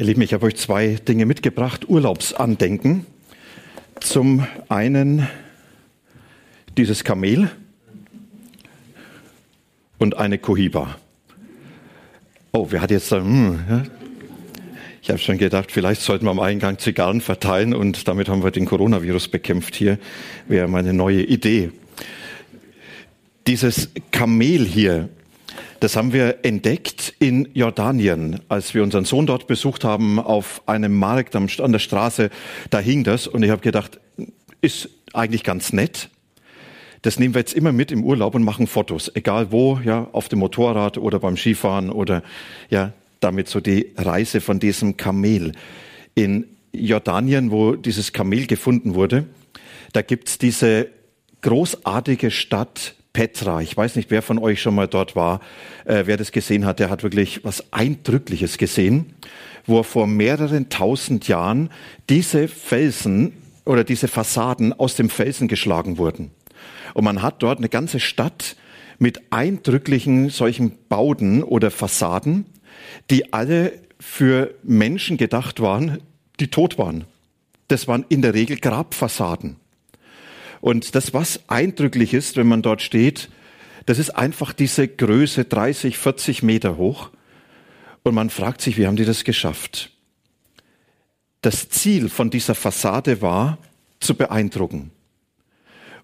Ihr 0.00 0.06
Lieben, 0.06 0.22
ich 0.22 0.32
habe 0.32 0.46
euch 0.46 0.56
zwei 0.56 0.94
Dinge 0.94 1.26
mitgebracht. 1.26 1.86
Urlaubsandenken. 1.90 3.04
Zum 4.00 4.46
einen 4.70 5.28
dieses 6.78 7.04
Kamel 7.04 7.50
und 9.98 10.16
eine 10.16 10.38
Kohiba. 10.38 10.96
Oh, 12.52 12.68
wer 12.70 12.80
hat 12.80 12.90
jetzt 12.90 13.12
da, 13.12 13.18
hm, 13.18 13.60
ja? 13.68 13.82
Ich 15.02 15.10
habe 15.10 15.18
schon 15.18 15.36
gedacht, 15.36 15.70
vielleicht 15.70 16.00
sollten 16.00 16.24
wir 16.24 16.30
am 16.30 16.40
Eingang 16.40 16.78
Zigarren 16.78 17.20
verteilen 17.20 17.74
und 17.74 18.08
damit 18.08 18.30
haben 18.30 18.42
wir 18.42 18.52
den 18.52 18.64
Coronavirus 18.64 19.28
bekämpft 19.28 19.74
hier. 19.74 19.98
Wäre 20.48 20.66
meine 20.66 20.94
neue 20.94 21.24
Idee. 21.24 21.72
Dieses 23.46 23.90
Kamel 24.12 24.64
hier 24.64 25.10
das 25.80 25.96
haben 25.96 26.12
wir 26.12 26.44
entdeckt 26.44 27.14
in 27.18 27.48
Jordanien, 27.54 28.40
als 28.48 28.74
wir 28.74 28.82
unseren 28.82 29.04
Sohn 29.04 29.26
dort 29.26 29.46
besucht 29.46 29.84
haben 29.84 30.18
auf 30.18 30.62
einem 30.66 30.96
Markt 30.96 31.34
an 31.36 31.72
der 31.72 31.78
Straße. 31.78 32.30
Da 32.70 32.78
hing 32.78 33.04
das 33.04 33.26
und 33.26 33.42
ich 33.42 33.50
habe 33.50 33.62
gedacht, 33.62 33.98
ist 34.60 34.90
eigentlich 35.12 35.42
ganz 35.42 35.72
nett. 35.72 36.10
Das 37.02 37.18
nehmen 37.18 37.34
wir 37.34 37.40
jetzt 37.40 37.54
immer 37.54 37.72
mit 37.72 37.90
im 37.92 38.04
Urlaub 38.04 38.34
und 38.34 38.42
machen 38.42 38.66
Fotos, 38.66 39.10
egal 39.14 39.52
wo, 39.52 39.80
ja, 39.82 40.08
auf 40.12 40.28
dem 40.28 40.40
Motorrad 40.40 40.98
oder 40.98 41.18
beim 41.18 41.36
Skifahren 41.36 41.90
oder 41.90 42.22
ja, 42.68 42.92
damit 43.20 43.48
so 43.48 43.60
die 43.60 43.92
Reise 43.96 44.40
von 44.40 44.60
diesem 44.60 44.96
Kamel. 44.98 45.52
In 46.14 46.44
Jordanien, 46.72 47.50
wo 47.50 47.74
dieses 47.74 48.12
Kamel 48.12 48.46
gefunden 48.46 48.94
wurde, 48.94 49.26
da 49.92 50.02
gibt's 50.02 50.36
diese 50.36 50.88
großartige 51.40 52.30
Stadt 52.30 52.94
Petra. 53.12 53.60
Ich 53.60 53.76
weiß 53.76 53.96
nicht, 53.96 54.10
wer 54.10 54.22
von 54.22 54.38
euch 54.38 54.62
schon 54.62 54.74
mal 54.74 54.88
dort 54.88 55.16
war, 55.16 55.40
äh, 55.84 56.04
wer 56.06 56.16
das 56.16 56.32
gesehen 56.32 56.64
hat, 56.64 56.78
der 56.78 56.90
hat 56.90 57.02
wirklich 57.02 57.44
was 57.44 57.72
Eindrückliches 57.72 58.58
gesehen, 58.58 59.14
wo 59.66 59.78
er 59.78 59.84
vor 59.84 60.06
mehreren 60.06 60.68
tausend 60.68 61.28
Jahren 61.28 61.70
diese 62.08 62.48
Felsen 62.48 63.32
oder 63.64 63.84
diese 63.84 64.08
Fassaden 64.08 64.72
aus 64.72 64.94
dem 64.94 65.10
Felsen 65.10 65.48
geschlagen 65.48 65.98
wurden. 65.98 66.30
Und 66.94 67.04
man 67.04 67.22
hat 67.22 67.42
dort 67.42 67.58
eine 67.58 67.68
ganze 67.68 68.00
Stadt 68.00 68.56
mit 68.98 69.32
eindrücklichen 69.32 70.28
solchen 70.28 70.72
Bauten 70.88 71.42
oder 71.42 71.70
Fassaden, 71.70 72.46
die 73.10 73.32
alle 73.32 73.72
für 73.98 74.54
Menschen 74.62 75.16
gedacht 75.16 75.60
waren, 75.60 75.98
die 76.38 76.48
tot 76.48 76.78
waren. 76.78 77.04
Das 77.68 77.86
waren 77.86 78.04
in 78.08 78.22
der 78.22 78.34
Regel 78.34 78.56
Grabfassaden. 78.56 79.56
Und 80.60 80.94
das, 80.94 81.14
was 81.14 81.40
eindrücklich 81.48 82.14
ist, 82.14 82.36
wenn 82.36 82.46
man 82.46 82.62
dort 82.62 82.82
steht, 82.82 83.30
das 83.86 83.98
ist 83.98 84.10
einfach 84.10 84.52
diese 84.52 84.86
Größe 84.86 85.44
30, 85.44 85.96
40 85.96 86.42
Meter 86.42 86.76
hoch. 86.76 87.10
Und 88.02 88.14
man 88.14 88.30
fragt 88.30 88.60
sich, 88.60 88.76
wie 88.76 88.86
haben 88.86 88.96
die 88.96 89.04
das 89.04 89.24
geschafft? 89.24 89.90
Das 91.42 91.68
Ziel 91.70 92.08
von 92.08 92.30
dieser 92.30 92.54
Fassade 92.54 93.22
war, 93.22 93.58
zu 93.98 94.14
beeindrucken. 94.14 94.90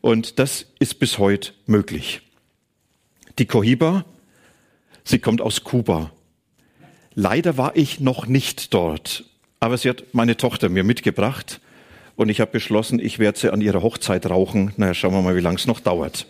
Und 0.00 0.38
das 0.38 0.66
ist 0.78 0.98
bis 0.98 1.18
heute 1.18 1.52
möglich. 1.66 2.22
Die 3.38 3.46
Cohiba, 3.46 4.04
sie 5.04 5.18
kommt 5.18 5.40
aus 5.40 5.64
Kuba. 5.64 6.12
Leider 7.14 7.56
war 7.56 7.76
ich 7.76 8.00
noch 8.00 8.26
nicht 8.26 8.72
dort, 8.72 9.24
aber 9.60 9.76
sie 9.78 9.88
hat 9.88 10.04
meine 10.12 10.36
Tochter 10.36 10.68
mir 10.68 10.84
mitgebracht 10.84 11.60
und 12.16 12.30
ich 12.30 12.40
habe 12.40 12.50
beschlossen, 12.50 12.98
ich 12.98 13.18
werde 13.18 13.38
sie 13.38 13.52
an 13.52 13.60
ihrer 13.60 13.82
Hochzeit 13.82 14.28
rauchen. 14.28 14.72
Naja, 14.76 14.94
schauen 14.94 15.12
wir 15.12 15.22
mal, 15.22 15.36
wie 15.36 15.40
lange 15.40 15.58
es 15.58 15.66
noch 15.66 15.80
dauert. 15.80 16.26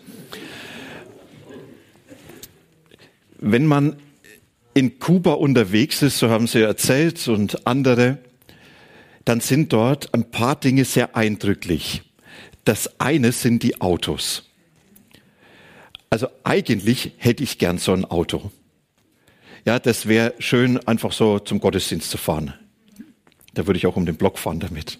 Wenn 3.39 3.65
man 3.65 3.95
in 4.73 4.99
Kuba 4.99 5.33
unterwegs 5.33 6.01
ist, 6.01 6.19
so 6.19 6.29
haben 6.29 6.47
sie 6.47 6.61
erzählt 6.61 7.25
und 7.27 7.65
andere, 7.65 8.17
dann 9.25 9.39
sind 9.39 9.73
dort 9.73 10.13
ein 10.13 10.29
paar 10.29 10.55
Dinge 10.55 10.85
sehr 10.85 11.15
eindrücklich. 11.15 12.03
Das 12.65 12.99
eine 12.99 13.31
sind 13.31 13.63
die 13.63 13.79
Autos. 13.81 14.43
Also 16.09 16.27
eigentlich 16.43 17.13
hätte 17.17 17.43
ich 17.43 17.57
gern 17.57 17.77
so 17.77 17.93
ein 17.93 18.05
Auto. 18.05 18.51
Ja, 19.65 19.79
das 19.79 20.07
wäre 20.07 20.33
schön, 20.39 20.77
einfach 20.87 21.11
so 21.11 21.39
zum 21.39 21.59
Gottesdienst 21.59 22.09
zu 22.09 22.17
fahren. 22.17 22.53
Da 23.53 23.67
würde 23.67 23.77
ich 23.77 23.87
auch 23.87 23.95
um 23.95 24.05
den 24.05 24.15
Block 24.15 24.37
fahren 24.37 24.59
damit. 24.59 24.99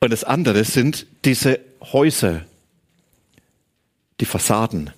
Und 0.00 0.12
das 0.12 0.24
andere 0.24 0.64
sind 0.64 1.06
diese 1.24 1.60
Häuser, 1.80 2.44
die 4.20 4.24
Fassaden. 4.24 4.90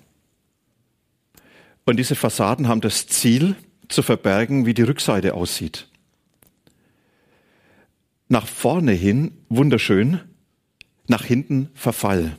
Und 1.85 1.97
diese 1.97 2.15
Fassaden 2.15 2.67
haben 2.67 2.81
das 2.81 3.07
Ziel, 3.07 3.55
zu 3.91 4.01
verbergen, 4.01 4.65
wie 4.65 4.73
die 4.73 4.83
Rückseite 4.83 5.33
aussieht. 5.33 5.87
Nach 8.27 8.47
vorne 8.47 8.93
hin 8.93 9.33
wunderschön, 9.49 10.21
nach 11.07 11.23
hinten 11.23 11.69
Verfall. 11.73 12.37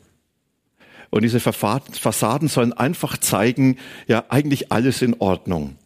Und 1.11 1.23
diese 1.23 1.41
Fassaden 1.41 2.49
sollen 2.49 2.73
einfach 2.73 3.19
zeigen, 3.19 3.77
ja, 4.07 4.25
eigentlich 4.31 4.73
alles 4.73 5.03
in 5.03 5.21
Ordnung. 5.21 5.77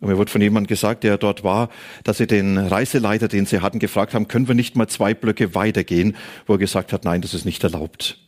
Und 0.00 0.08
mir 0.08 0.16
wurde 0.16 0.30
von 0.30 0.40
jemandem 0.40 0.68
gesagt, 0.68 1.02
der 1.02 1.18
dort 1.18 1.42
war, 1.42 1.70
dass 2.04 2.18
sie 2.18 2.26
den 2.26 2.56
Reiseleiter, 2.56 3.26
den 3.26 3.46
sie 3.46 3.60
hatten, 3.60 3.80
gefragt 3.80 4.14
haben, 4.14 4.28
können 4.28 4.46
wir 4.46 4.54
nicht 4.54 4.76
mal 4.76 4.86
zwei 4.86 5.12
Blöcke 5.12 5.54
weitergehen, 5.54 6.16
wo 6.46 6.54
er 6.54 6.58
gesagt 6.58 6.92
hat, 6.92 7.04
nein, 7.04 7.20
das 7.20 7.34
ist 7.34 7.44
nicht 7.44 7.64
erlaubt. 7.64 8.18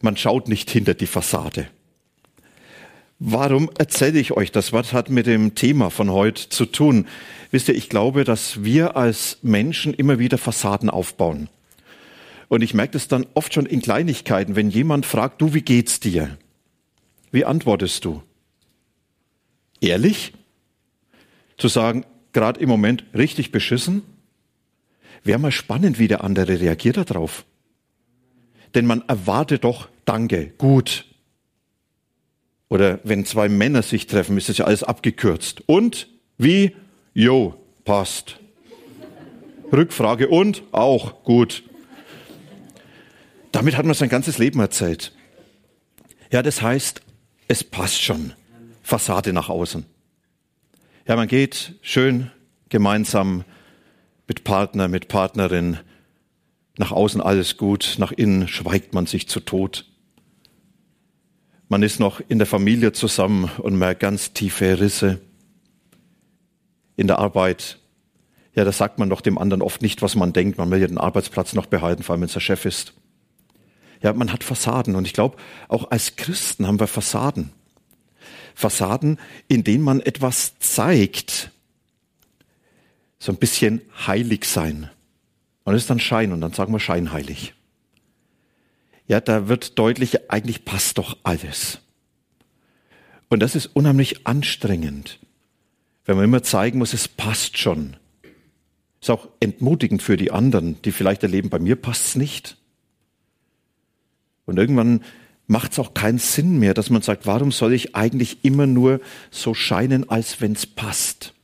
Man 0.00 0.16
schaut 0.16 0.48
nicht 0.48 0.70
hinter 0.70 0.94
die 0.94 1.06
Fassade. 1.06 1.68
Warum 3.24 3.70
erzähle 3.78 4.18
ich 4.18 4.32
euch 4.32 4.50
das? 4.50 4.72
Was 4.72 4.92
hat 4.92 5.08
mit 5.08 5.26
dem 5.26 5.54
Thema 5.54 5.90
von 5.90 6.10
heute 6.10 6.48
zu 6.48 6.66
tun? 6.66 7.06
Wisst 7.52 7.68
ihr, 7.68 7.74
ich 7.76 7.88
glaube, 7.88 8.24
dass 8.24 8.64
wir 8.64 8.96
als 8.96 9.38
Menschen 9.42 9.94
immer 9.94 10.18
wieder 10.18 10.38
Fassaden 10.38 10.90
aufbauen. 10.90 11.48
Und 12.48 12.62
ich 12.62 12.74
merke 12.74 12.94
das 12.94 13.06
dann 13.06 13.26
oft 13.34 13.54
schon 13.54 13.66
in 13.66 13.80
Kleinigkeiten, 13.80 14.56
wenn 14.56 14.70
jemand 14.70 15.06
fragt, 15.06 15.40
du, 15.40 15.54
wie 15.54 15.62
geht's 15.62 16.00
dir? 16.00 16.36
Wie 17.30 17.44
antwortest 17.44 18.04
du? 18.04 18.22
Ehrlich? 19.80 20.32
Zu 21.62 21.68
sagen, 21.68 22.04
gerade 22.32 22.60
im 22.60 22.68
Moment 22.68 23.04
richtig 23.14 23.52
beschissen? 23.52 24.02
Wäre 25.22 25.38
mal 25.38 25.52
spannend, 25.52 25.98
wie 26.00 26.08
der 26.08 26.24
andere 26.24 26.60
reagiert 26.60 26.96
darauf. 26.96 27.44
Denn 28.74 28.84
man 28.84 29.04
erwartet 29.06 29.64
doch 29.64 29.88
Danke, 30.04 30.52
gut. 30.58 31.06
Oder 32.68 32.98
wenn 33.04 33.24
zwei 33.24 33.48
Männer 33.48 33.82
sich 33.82 34.08
treffen, 34.08 34.36
ist 34.36 34.48
das 34.48 34.58
ja 34.58 34.64
alles 34.64 34.82
abgekürzt. 34.82 35.62
Und? 35.66 36.08
Wie? 36.38 36.74
Jo, 37.14 37.54
passt. 37.84 38.40
Rückfrage 39.72 40.28
und? 40.28 40.64
Auch 40.72 41.22
gut. 41.22 41.62
Damit 43.52 43.76
hat 43.76 43.84
man 43.84 43.94
sein 43.94 44.08
ganzes 44.08 44.38
Leben 44.38 44.58
erzählt. 44.58 45.12
Ja, 46.32 46.42
das 46.42 46.62
heißt, 46.62 47.02
es 47.46 47.62
passt 47.62 48.02
schon. 48.02 48.32
Fassade 48.82 49.32
nach 49.32 49.48
außen. 49.48 49.86
Ja, 51.04 51.16
man 51.16 51.26
geht 51.26 51.74
schön 51.82 52.30
gemeinsam 52.68 53.42
mit 54.28 54.44
Partner, 54.44 54.86
mit 54.86 55.08
Partnerin. 55.08 55.78
Nach 56.78 56.92
außen 56.92 57.20
alles 57.20 57.56
gut, 57.56 57.96
nach 57.98 58.12
innen 58.12 58.46
schweigt 58.46 58.94
man 58.94 59.06
sich 59.06 59.28
zu 59.28 59.40
Tod. 59.40 59.84
Man 61.68 61.82
ist 61.82 61.98
noch 61.98 62.20
in 62.28 62.38
der 62.38 62.46
Familie 62.46 62.92
zusammen 62.92 63.50
und 63.58 63.76
merkt 63.76 63.98
ganz 63.98 64.32
tiefe 64.32 64.78
Risse. 64.78 65.20
In 66.94 67.08
der 67.08 67.18
Arbeit, 67.18 67.80
ja, 68.54 68.64
da 68.64 68.70
sagt 68.70 69.00
man 69.00 69.10
doch 69.10 69.22
dem 69.22 69.38
anderen 69.38 69.62
oft 69.62 69.82
nicht, 69.82 70.02
was 70.02 70.14
man 70.14 70.32
denkt. 70.32 70.56
Man 70.56 70.70
will 70.70 70.80
ja 70.80 70.86
den 70.86 70.98
Arbeitsplatz 70.98 71.52
noch 71.52 71.66
behalten, 71.66 72.04
vor 72.04 72.12
allem 72.12 72.20
wenn 72.20 72.26
es 72.26 72.34
der 72.34 72.40
Chef 72.40 72.64
ist. 72.64 72.94
Ja, 74.02 74.12
man 74.12 74.32
hat 74.32 74.44
Fassaden 74.44 74.94
und 74.94 75.04
ich 75.04 75.14
glaube, 75.14 75.36
auch 75.66 75.90
als 75.90 76.14
Christen 76.14 76.68
haben 76.68 76.78
wir 76.78 76.86
Fassaden. 76.86 77.50
Fassaden, 78.54 79.18
in 79.48 79.64
denen 79.64 79.84
man 79.84 80.00
etwas 80.00 80.58
zeigt. 80.58 81.50
So 83.18 83.32
ein 83.32 83.38
bisschen 83.38 83.80
heilig 84.06 84.44
sein. 84.44 84.90
Und 85.64 85.74
das 85.74 85.82
ist 85.82 85.90
dann 85.90 86.00
Schein 86.00 86.32
und 86.32 86.40
dann 86.40 86.52
sagen 86.52 86.72
wir 86.72 86.80
scheinheilig. 86.80 87.54
Ja, 89.06 89.20
da 89.20 89.48
wird 89.48 89.78
deutlich, 89.78 90.30
eigentlich 90.30 90.64
passt 90.64 90.98
doch 90.98 91.16
alles. 91.22 91.78
Und 93.28 93.40
das 93.40 93.54
ist 93.54 93.66
unheimlich 93.66 94.26
anstrengend, 94.26 95.18
wenn 96.04 96.16
man 96.16 96.24
immer 96.24 96.42
zeigen 96.42 96.78
muss, 96.78 96.92
es 96.92 97.08
passt 97.08 97.58
schon. 97.58 97.96
Ist 99.00 99.10
auch 99.10 99.28
entmutigend 99.40 100.02
für 100.02 100.16
die 100.16 100.30
anderen, 100.30 100.80
die 100.82 100.92
vielleicht 100.92 101.22
erleben, 101.22 101.48
bei 101.48 101.58
mir 101.58 101.76
passt's 101.76 102.14
nicht. 102.14 102.56
Und 104.44 104.58
irgendwann 104.58 105.02
macht 105.46 105.72
es 105.72 105.78
auch 105.78 105.94
keinen 105.94 106.18
Sinn 106.18 106.58
mehr, 106.58 106.74
dass 106.74 106.90
man 106.90 107.02
sagt, 107.02 107.26
warum 107.26 107.52
soll 107.52 107.72
ich 107.72 107.94
eigentlich 107.94 108.44
immer 108.44 108.66
nur 108.66 109.00
so 109.30 109.54
scheinen, 109.54 110.08
als 110.08 110.40
wenn 110.40 110.52
es 110.52 110.66
passt? 110.66 111.34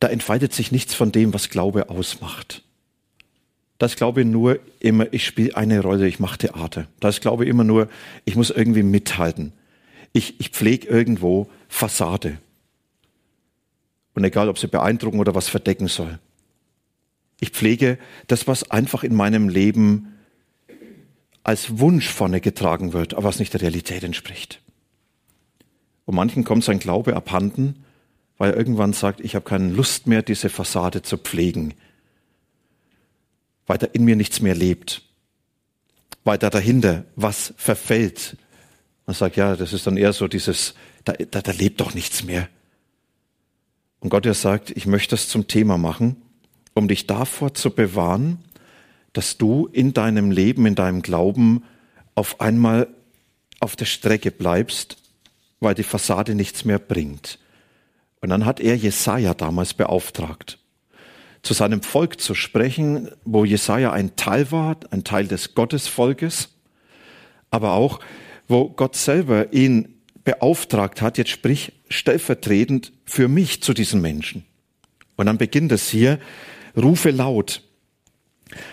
Da 0.00 0.08
entfaltet 0.08 0.52
sich 0.52 0.72
nichts 0.72 0.94
von 0.94 1.12
dem, 1.12 1.32
was 1.32 1.48
Glaube 1.48 1.88
ausmacht. 1.88 2.62
Das 3.78 3.96
Glaube 3.96 4.24
nur 4.24 4.60
immer, 4.80 5.12
ich 5.12 5.24
spiele 5.24 5.56
eine 5.56 5.80
Rolle, 5.80 6.06
ich 6.06 6.20
mache 6.20 6.38
Theater. 6.38 6.86
Das 7.00 7.20
Glaube 7.20 7.44
immer 7.44 7.64
nur, 7.64 7.88
ich 8.24 8.36
muss 8.36 8.50
irgendwie 8.50 8.82
mithalten. 8.82 9.52
Ich, 10.12 10.38
ich 10.40 10.50
pflege 10.50 10.86
irgendwo 10.86 11.50
Fassade. 11.68 12.38
Und 14.14 14.24
egal, 14.24 14.48
ob 14.48 14.58
sie 14.58 14.68
beeindrucken 14.68 15.18
oder 15.18 15.34
was 15.34 15.48
verdecken 15.48 15.88
soll. 15.88 16.18
Ich 17.40 17.50
pflege 17.50 17.98
das, 18.28 18.46
was 18.46 18.70
einfach 18.70 19.02
in 19.02 19.14
meinem 19.14 19.48
Leben 19.48 20.13
als 21.44 21.78
Wunsch 21.78 22.08
vorne 22.08 22.40
getragen 22.40 22.92
wird, 22.92 23.14
aber 23.14 23.24
was 23.24 23.38
nicht 23.38 23.52
der 23.52 23.60
Realität 23.60 24.02
entspricht. 24.02 24.60
Und 26.06 26.16
manchen 26.16 26.44
kommt 26.44 26.64
sein 26.64 26.78
Glaube 26.78 27.14
abhanden, 27.14 27.84
weil 28.38 28.50
er 28.50 28.56
irgendwann 28.56 28.92
sagt, 28.92 29.20
ich 29.20 29.34
habe 29.34 29.44
keine 29.44 29.72
Lust 29.72 30.06
mehr, 30.06 30.22
diese 30.22 30.48
Fassade 30.48 31.02
zu 31.02 31.18
pflegen, 31.18 31.74
weil 33.66 33.78
da 33.78 33.86
in 33.92 34.04
mir 34.04 34.16
nichts 34.16 34.40
mehr 34.40 34.54
lebt, 34.54 35.02
weil 36.24 36.38
da 36.38 36.50
dahinter 36.50 37.04
was 37.14 37.54
verfällt. 37.56 38.36
Man 39.06 39.14
sagt, 39.14 39.36
ja, 39.36 39.54
das 39.54 39.72
ist 39.72 39.86
dann 39.86 39.96
eher 39.96 40.12
so 40.12 40.26
dieses, 40.26 40.74
da, 41.04 41.12
da, 41.12 41.42
da 41.42 41.52
lebt 41.52 41.80
doch 41.80 41.94
nichts 41.94 42.24
mehr. 42.24 42.48
Und 44.00 44.10
Gott, 44.10 44.26
er 44.26 44.34
sagt, 44.34 44.70
ich 44.70 44.86
möchte 44.86 45.10
das 45.10 45.28
zum 45.28 45.46
Thema 45.46 45.78
machen, 45.78 46.16
um 46.74 46.88
dich 46.88 47.06
davor 47.06 47.54
zu 47.54 47.70
bewahren, 47.70 48.38
dass 49.14 49.38
du 49.38 49.66
in 49.72 49.94
deinem 49.94 50.30
Leben, 50.30 50.66
in 50.66 50.74
deinem 50.74 51.00
Glauben 51.00 51.64
auf 52.14 52.40
einmal 52.40 52.88
auf 53.60 53.76
der 53.76 53.86
Strecke 53.86 54.30
bleibst, 54.30 54.98
weil 55.60 55.74
die 55.74 55.82
Fassade 55.82 56.34
nichts 56.34 56.66
mehr 56.66 56.78
bringt. 56.78 57.38
Und 58.20 58.28
dann 58.28 58.44
hat 58.44 58.60
er 58.60 58.76
Jesaja 58.76 59.34
damals 59.34 59.72
beauftragt, 59.74 60.58
zu 61.42 61.54
seinem 61.54 61.82
Volk 61.82 62.20
zu 62.20 62.34
sprechen, 62.34 63.10
wo 63.24 63.44
Jesaja 63.44 63.92
ein 63.92 64.16
Teil 64.16 64.50
war, 64.50 64.76
ein 64.90 65.04
Teil 65.04 65.26
des 65.26 65.54
Gottesvolkes, 65.54 66.50
aber 67.50 67.72
auch, 67.72 68.00
wo 68.48 68.68
Gott 68.68 68.96
selber 68.96 69.52
ihn 69.52 69.94
beauftragt 70.24 71.02
hat, 71.02 71.18
jetzt 71.18 71.30
sprich 71.30 71.72
stellvertretend 71.88 72.92
für 73.04 73.28
mich 73.28 73.62
zu 73.62 73.74
diesen 73.74 74.00
Menschen. 74.00 74.44
Und 75.16 75.26
dann 75.26 75.38
beginnt 75.38 75.70
es 75.70 75.88
hier, 75.88 76.18
rufe 76.76 77.10
laut, 77.10 77.62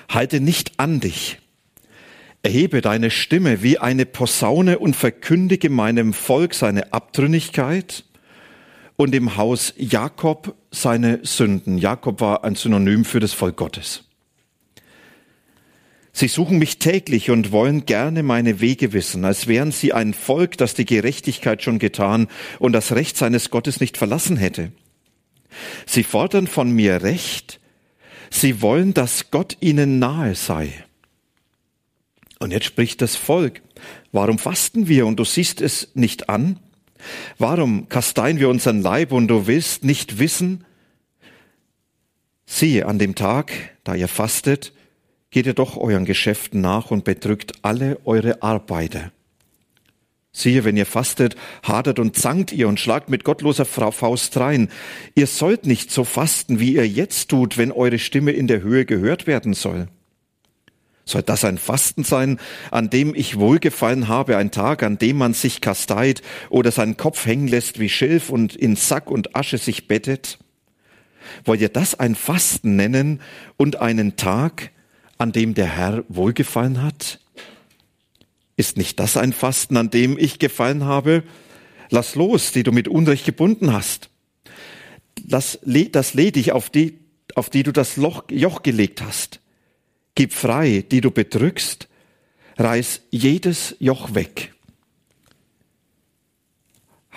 Halte 0.10 0.40
nicht 0.40 0.74
an 0.78 1.00
dich. 1.00 1.40
Erhebe 2.44 2.82
deine 2.82 3.12
Stimme 3.12 3.62
wie 3.62 3.78
eine 3.78 4.06
Posaune 4.06 4.80
und 4.80 4.96
verkündige 4.96 5.70
meinem 5.70 6.14
Volk 6.14 6.56
seine 6.56 6.92
Abtrünnigkeit 6.92 8.04
und 8.96 9.14
im 9.14 9.38
Haus 9.38 9.74
Jakob 9.78 10.56
seine 10.72 11.20
Sünden. 11.24 11.78
Jakob 11.78 12.20
war 12.20 12.44
ein 12.44 12.56
Synonym 12.56 13.06
für 13.06 13.20
das 13.20 13.34
Volk 13.34 13.58
Gottes. 13.58 14.06
Sie 16.14 16.28
suchen 16.28 16.58
mich 16.58 16.78
täglich 16.80 17.30
und 17.30 17.52
wollen 17.52 17.86
gerne 17.86 18.22
meine 18.22 18.60
Wege 18.60 18.92
wissen, 18.92 19.24
als 19.24 19.48
wären 19.48 19.72
sie 19.72 19.94
ein 19.94 20.14
Volk, 20.14 20.58
das 20.58 20.74
die 20.74 20.86
Gerechtigkeit 20.86 21.64
schon 21.64 21.80
getan 21.80 22.28
und 22.60 22.74
das 22.74 22.92
Recht 22.92 23.16
seines 23.16 23.50
Gottes 23.50 23.80
nicht 23.80 23.98
verlassen 23.98 24.36
hätte. 24.36 24.72
Sie 25.86 26.04
fordern 26.04 26.48
von 26.48 26.72
mir 26.72 27.02
Recht, 27.02 27.61
Sie 28.32 28.62
wollen, 28.62 28.94
dass 28.96 29.30
Gott 29.30 29.58
ihnen 29.60 30.00
nahe 30.00 30.34
sei. 30.34 30.74
Und 32.40 32.52
jetzt 32.52 32.66
spricht 32.66 33.02
das 33.02 33.16
Volk. 33.16 33.62
Warum 34.12 34.40
fasten 34.40 34.88
wir 34.88 35.06
und 35.06 35.18
du 35.18 35.26
siehst 35.26 35.62
es 35.62 35.92
nicht 35.94 36.30
an? 36.30 36.58
Warum 37.38 37.88
kasteien 37.90 38.40
wir 38.40 38.50
unseren 38.50 38.82
Leib 38.82 39.12
und 39.12 39.28
du 39.28 39.46
willst 39.46 39.84
nicht 39.84 40.18
wissen? 40.18 40.66
Siehe, 42.46 42.88
an 42.88 43.00
dem 43.00 43.16
Tag, 43.16 43.52
da 43.84 43.96
ihr 43.96 44.08
fastet, 44.08 44.74
geht 45.30 45.46
ihr 45.46 45.54
doch 45.54 45.78
euren 45.78 46.06
Geschäften 46.06 46.62
nach 46.62 46.90
und 46.90 47.04
bedrückt 47.04 47.54
alle 47.62 48.00
eure 48.06 48.42
Arbeiter. 48.42 49.12
Siehe, 50.34 50.64
wenn 50.64 50.78
ihr 50.78 50.86
fastet, 50.86 51.36
hadert 51.62 52.00
und 52.00 52.16
zankt 52.16 52.54
ihr 52.54 52.70
und 52.70 52.80
schlagt 52.80 53.10
mit 53.10 53.26
gottloser 53.26 53.66
Frau 53.66 53.92
Faust 53.92 54.38
rein. 54.38 54.70
Ihr 55.14 55.28
sollt 55.28 55.66
nicht 55.66 55.92
so 55.92 56.06
fasten, 56.06 56.60
wie 56.60 56.76
ihr 56.76 56.88
jetzt 56.88 57.30
tut, 57.30 57.58
wenn 57.58 57.72
eure 57.72 58.00
Stimme 58.00 58.32
in 58.32 58.48
der 58.48 58.62
Höhe 58.62 58.86
gehört 58.86 59.28
werden 59.28 59.54
soll. 59.54 59.90
Soll 61.04 61.24
das 61.24 61.44
ein 61.44 61.58
Fasten 61.58 62.06
sein, 62.06 62.40
an 62.70 62.90
dem 62.90 63.14
ich 63.14 63.38
wohlgefallen 63.38 64.08
habe, 64.08 64.38
ein 64.38 64.52
Tag, 64.52 64.84
an 64.84 64.98
dem 64.98 65.18
man 65.18 65.34
sich 65.34 65.60
kasteit 65.60 66.22
oder 66.50 66.72
seinen 66.72 66.96
Kopf 66.96 67.26
hängen 67.26 67.50
lässt 67.50 67.80
wie 67.80 67.90
Schilf 67.90 68.30
und 68.30 68.56
in 68.56 68.78
Sack 68.78 69.12
und 69.12 69.36
Asche 69.36 69.58
sich 69.58 69.90
bettet? 69.90 70.40
Wollt 71.44 71.60
ihr 71.60 71.70
das 71.70 72.00
ein 72.00 72.16
Fasten 72.16 72.78
nennen 72.78 73.20
und 73.58 73.82
einen 73.82 74.16
Tag, 74.16 74.72
an 75.18 75.34
dem 75.34 75.54
der 75.54 75.68
Herr 75.68 76.06
wohlgefallen 76.08 76.82
hat? 76.82 77.20
Ist 78.62 78.78
nicht 78.78 79.00
das 79.00 79.18
ein 79.18 79.34
Fasten, 79.34 79.76
an 79.76 79.90
dem 79.90 80.20
ich 80.20 80.38
gefallen 80.38 80.86
habe? 80.86 81.24
Lass 81.90 82.14
los, 82.14 82.52
die 82.52 82.62
du 82.62 82.72
mit 82.72 82.88
Unrecht 82.88 83.26
gebunden 83.26 83.74
hast. 83.74 84.12
Lass, 85.28 85.58
das 85.64 86.14
ledig, 86.14 86.52
auf 86.52 86.70
die, 86.70 87.00
auf 87.34 87.50
die 87.50 87.64
du 87.64 87.72
das 87.72 87.98
Loch, 87.98 88.26
Joch 88.30 88.62
gelegt 88.62 89.02
hast. 89.02 89.40
Gib 90.14 90.32
frei, 90.32 90.86
die 90.92 91.02
du 91.02 91.10
bedrückst. 91.10 91.88
Reiß 92.60 93.02
jedes 93.10 93.78
Joch 93.80 94.14
weg. 94.14 94.54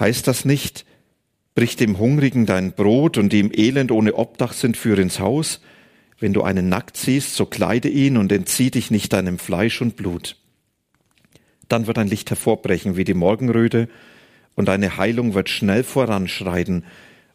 Heißt 0.01 0.27
das 0.27 0.47
nicht, 0.47 0.87
brich 1.55 1.77
dem 1.77 1.99
Hungrigen 1.99 2.47
dein 2.47 2.73
Brot 2.73 3.19
und 3.19 3.35
die 3.35 3.41
im 3.41 3.53
Elend 3.53 3.93
ohne 3.93 4.15
Obdach 4.15 4.55
sind, 4.55 4.79
führ 4.79 4.99
ins 4.99 5.21
Haus? 5.21 5.61
Wenn 6.19 6.33
du 6.33 6.41
einen 6.41 6.71
nackt 6.71 6.97
siehst, 6.97 7.35
so 7.35 7.45
kleide 7.45 7.91
ihn 7.91 8.17
und 8.17 8.33
entzieh 8.33 8.71
dich 8.71 8.91
nicht 8.91 9.13
deinem 9.13 9.39
Fleisch 9.39 9.83
und 9.83 9.95
Blut. 9.95 10.39
Dann 11.69 11.87
wird 11.87 11.99
ein 11.99 12.09
Licht 12.09 12.31
hervorbrechen 12.31 12.97
wie 12.97 13.05
die 13.05 13.15
Morgenröte, 13.15 13.89
und 14.55 14.69
eine 14.69 14.97
Heilung 14.97 15.35
wird 15.35 15.49
schnell 15.49 15.83
voranschreiten, 15.83 16.85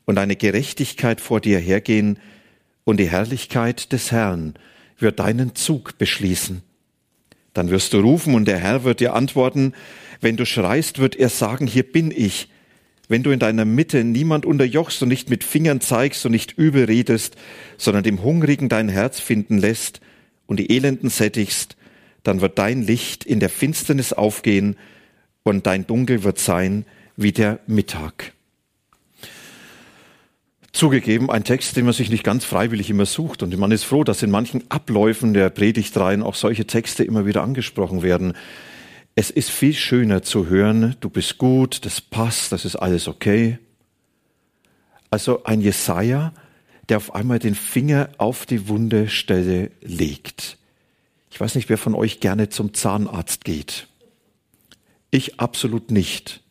und 0.06 0.18
eine 0.18 0.36
Gerechtigkeit 0.36 1.22
vor 1.22 1.42
dir 1.42 1.60
hergehen, 1.60 2.18
und 2.84 3.00
die 3.00 3.10
Herrlichkeit 3.10 3.92
des 3.92 4.12
Herrn 4.12 4.56
wird 4.98 5.20
deinen 5.20 5.56
Zug 5.56 5.98
beschließen. 5.98 6.64
Dann 7.54 7.70
wirst 7.70 7.94
du 7.94 8.00
rufen, 8.00 8.36
und 8.36 8.48
der 8.48 8.58
Herr 8.58 8.84
wird 8.84 9.00
dir 9.00 9.14
antworten, 9.14 9.74
wenn 10.22 10.38
du 10.38 10.46
schreist, 10.46 11.00
wird 11.00 11.16
er 11.16 11.30
sagen, 11.30 11.68
hier 11.68 11.84
bin 11.84 12.12
ich. 12.12 12.50
Wenn 13.08 13.24
du 13.24 13.32
in 13.32 13.40
deiner 13.40 13.66
Mitte 13.66 14.04
niemand 14.04 14.46
unterjochst 14.46 15.02
und 15.02 15.10
nicht 15.10 15.30
mit 15.30 15.44
Fingern 15.44 15.82
zeigst 15.82 16.26
und 16.26 16.32
nicht 16.32 16.58
übel 16.58 16.86
redest, 16.86 17.36
sondern 17.78 18.04
dem 18.04 18.22
Hungrigen 18.22 18.70
dein 18.70 18.90
Herz 18.90 19.20
finden 19.20 19.58
lässt 19.58 20.00
und 20.46 20.60
die 20.60 20.70
Elenden 20.70 21.10
sättigst, 21.10 21.76
dann 22.24 22.42
wird 22.42 22.58
dein 22.60 22.82
Licht 22.82 23.24
in 23.24 23.40
der 23.40 23.50
Finsternis 23.50 24.14
aufgehen 24.14 24.76
und 25.44 25.66
dein 25.66 25.88
Dunkel 25.88 26.24
wird 26.24 26.40
sein 26.40 26.86
wie 27.16 27.32
der 27.32 27.60
Mittag. 27.68 28.34
Zugegeben, 30.72 31.32
ein 31.32 31.44
Text, 31.44 31.76
den 31.76 31.86
man 31.86 31.94
sich 31.94 32.10
nicht 32.10 32.24
ganz 32.24 32.46
freiwillig 32.46 32.90
immer 32.90 33.06
sucht. 33.06 33.42
Und 33.42 33.58
man 33.58 33.72
ist 33.72 33.84
froh, 33.84 34.04
dass 34.04 34.22
in 34.22 34.30
manchen 34.30 34.70
Abläufen 34.70 35.34
der 35.34 35.50
Predigtreihen 35.50 36.22
auch 36.22 36.36
solche 36.36 36.68
Texte 36.68 37.04
immer 37.04 37.26
wieder 37.26 37.42
angesprochen 37.42 38.04
werden. 38.04 38.34
Es 39.16 39.32
ist 39.32 39.50
viel 39.50 39.74
schöner 39.74 40.22
zu 40.22 40.48
hören, 40.48 40.96
du 41.00 41.10
bist 41.10 41.40
gut, 41.40 41.84
das 41.86 42.00
passt, 42.00 42.52
das 42.52 42.66
ist 42.66 42.76
alles 42.76 43.08
okay. 43.08 43.58
Also 45.10 45.44
ein 45.44 45.60
Jesaja, 45.60 46.34
der 46.88 46.98
auf 46.98 47.16
einmal 47.16 47.40
den 47.40 47.56
Finger 47.56 48.10
auf 48.18 48.46
die 48.46 48.68
wunde 48.68 49.10
Stelle 49.10 49.72
legt. 49.82 50.58
Ich 51.30 51.40
weiß 51.40 51.56
nicht, 51.56 51.70
wer 51.70 51.78
von 51.78 51.96
euch 51.96 52.20
gerne 52.20 52.50
zum 52.50 52.74
Zahnarzt 52.74 53.46
geht. 53.46 53.88
Ich 55.12 55.40
absolut 55.40 55.92
nicht. 55.92 56.42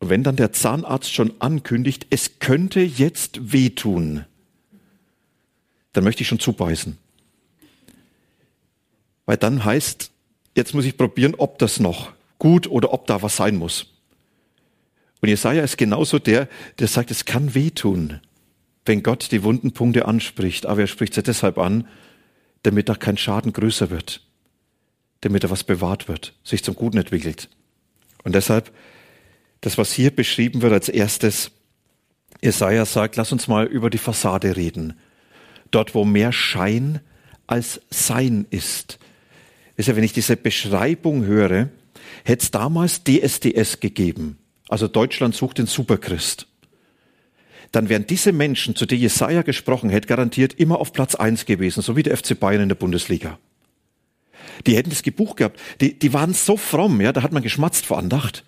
Und 0.00 0.10
wenn 0.10 0.22
dann 0.22 0.36
der 0.36 0.52
Zahnarzt 0.52 1.12
schon 1.12 1.40
ankündigt, 1.40 2.06
es 2.10 2.38
könnte 2.38 2.80
jetzt 2.80 3.52
wehtun, 3.52 4.24
dann 5.92 6.04
möchte 6.04 6.22
ich 6.22 6.28
schon 6.28 6.38
zubeißen. 6.38 6.96
Weil 9.26 9.36
dann 9.36 9.64
heißt, 9.64 10.10
jetzt 10.56 10.74
muss 10.74 10.84
ich 10.84 10.96
probieren, 10.96 11.34
ob 11.36 11.58
das 11.58 11.80
noch 11.80 12.12
gut 12.38 12.66
oder 12.66 12.92
ob 12.92 13.06
da 13.06 13.22
was 13.22 13.36
sein 13.36 13.56
muss. 13.56 13.86
Und 15.20 15.28
Jesaja 15.28 15.64
ist 15.64 15.76
genauso 15.76 16.18
der, 16.18 16.48
der 16.78 16.86
sagt, 16.86 17.10
es 17.10 17.24
kann 17.24 17.54
wehtun, 17.54 18.20
wenn 18.84 19.02
Gott 19.02 19.32
die 19.32 19.42
wunden 19.42 19.72
Punkte 19.72 20.06
anspricht. 20.06 20.64
Aber 20.66 20.82
er 20.82 20.86
spricht 20.86 21.14
sie 21.14 21.22
deshalb 21.22 21.58
an, 21.58 21.88
damit 22.62 22.88
da 22.88 22.94
kein 22.94 23.16
Schaden 23.16 23.52
größer 23.52 23.90
wird, 23.90 24.22
damit 25.20 25.44
da 25.44 25.50
was 25.50 25.64
bewahrt 25.64 26.08
wird, 26.08 26.34
sich 26.44 26.64
zum 26.64 26.74
Guten 26.74 26.98
entwickelt. 26.98 27.48
Und 28.24 28.34
deshalb, 28.34 28.72
das, 29.60 29.78
was 29.78 29.92
hier 29.92 30.10
beschrieben 30.10 30.62
wird 30.62 30.72
als 30.72 30.88
erstes, 30.88 31.50
Jesaja 32.42 32.84
sagt, 32.84 33.16
lass 33.16 33.32
uns 33.32 33.48
mal 33.48 33.66
über 33.66 33.90
die 33.90 33.98
Fassade 33.98 34.56
reden. 34.56 34.98
Dort, 35.70 35.94
wo 35.94 36.04
mehr 36.04 36.32
Schein 36.32 37.00
als 37.46 37.80
Sein 37.90 38.46
ist. 38.50 38.98
Wisst 39.76 39.88
ihr, 39.88 39.96
wenn 39.96 40.04
ich 40.04 40.12
diese 40.12 40.36
Beschreibung 40.36 41.24
höre, 41.24 41.68
hätte 42.24 42.42
es 42.42 42.50
damals 42.50 43.02
DSDS 43.04 43.80
gegeben. 43.80 44.38
Also 44.68 44.86
Deutschland 44.88 45.34
sucht 45.34 45.58
den 45.58 45.66
Superchrist. 45.66 46.46
Dann 47.72 47.88
wären 47.88 48.06
diese 48.06 48.32
Menschen, 48.32 48.76
zu 48.76 48.86
denen 48.86 49.02
Jesaja 49.02 49.42
gesprochen 49.42 49.90
hätte, 49.90 50.08
garantiert 50.08 50.54
immer 50.54 50.78
auf 50.78 50.92
Platz 50.92 51.14
eins 51.14 51.44
gewesen, 51.44 51.82
so 51.82 51.96
wie 51.96 52.02
der 52.02 52.16
FC 52.16 52.38
Bayern 52.38 52.62
in 52.62 52.68
der 52.68 52.76
Bundesliga. 52.76 53.38
Die 54.66 54.76
hätten 54.76 54.90
das 54.90 55.02
Gebuch 55.02 55.36
gehabt. 55.36 55.60
Die, 55.80 55.98
die 55.98 56.12
waren 56.12 56.34
so 56.34 56.56
fromm, 56.56 57.00
ja, 57.00 57.12
da 57.12 57.22
hat 57.22 57.32
man 57.32 57.42
geschmatzt 57.42 57.86
vor 57.86 57.98
Andacht 57.98 58.44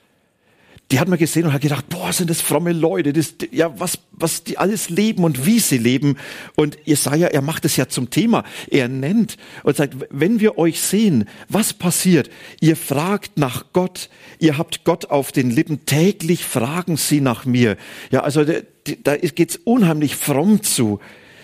die 0.91 0.99
hat 0.99 1.09
man 1.09 1.19
gesehen 1.19 1.47
und 1.47 1.53
hat 1.53 1.63
gedacht, 1.63 1.89
boah, 1.89 2.13
sind 2.13 2.31
das 2.31 2.41
fromme 2.41 2.73
Leute, 2.73 3.13
das, 3.13 3.35
ja, 3.53 3.79
was, 3.79 3.99
was 4.11 4.43
die 4.43 4.59
alles 4.59 4.91
leben 4.91 5.23
und 5.23 5.47
wie 5.47 5.61
sie 5.61 5.79
leben. 5.79 6.17
Und 6.57 6.79
Jesaja, 6.85 7.29
er 7.29 7.43
macht 7.43 7.65
es 7.65 7.77
ja 7.77 7.89
zum 7.89 8.11
Thema. 8.11 8.45
Er 8.69 8.89
nennt 8.89 9.37
und 9.63 9.77
sagt, 9.77 9.95
wenn 10.11 10.41
wir 10.41 10.59
euch 10.59 10.81
sehen, 10.81 11.29
was 11.49 11.73
passiert? 11.73 12.31
Ihr 12.61 12.77
fragt 12.77 13.39
nach 13.39 13.67
Gott, 13.73 14.11
ihr 14.41 14.59
habt 14.59 14.85
Gott 14.85 15.07
auf 15.11 15.31
den 15.31 15.51
Lippen, 15.51 15.87
täglich 15.87 16.45
fragen 16.45 16.97
sie 16.97 17.21
nach 17.21 17.45
mir. 17.45 17.77
Ja, 18.11 18.23
also 18.23 18.45
da 18.45 19.17
geht's 19.17 19.61
unheimlich 19.63 20.17
fromm 20.17 20.63
zu. 20.63 21.01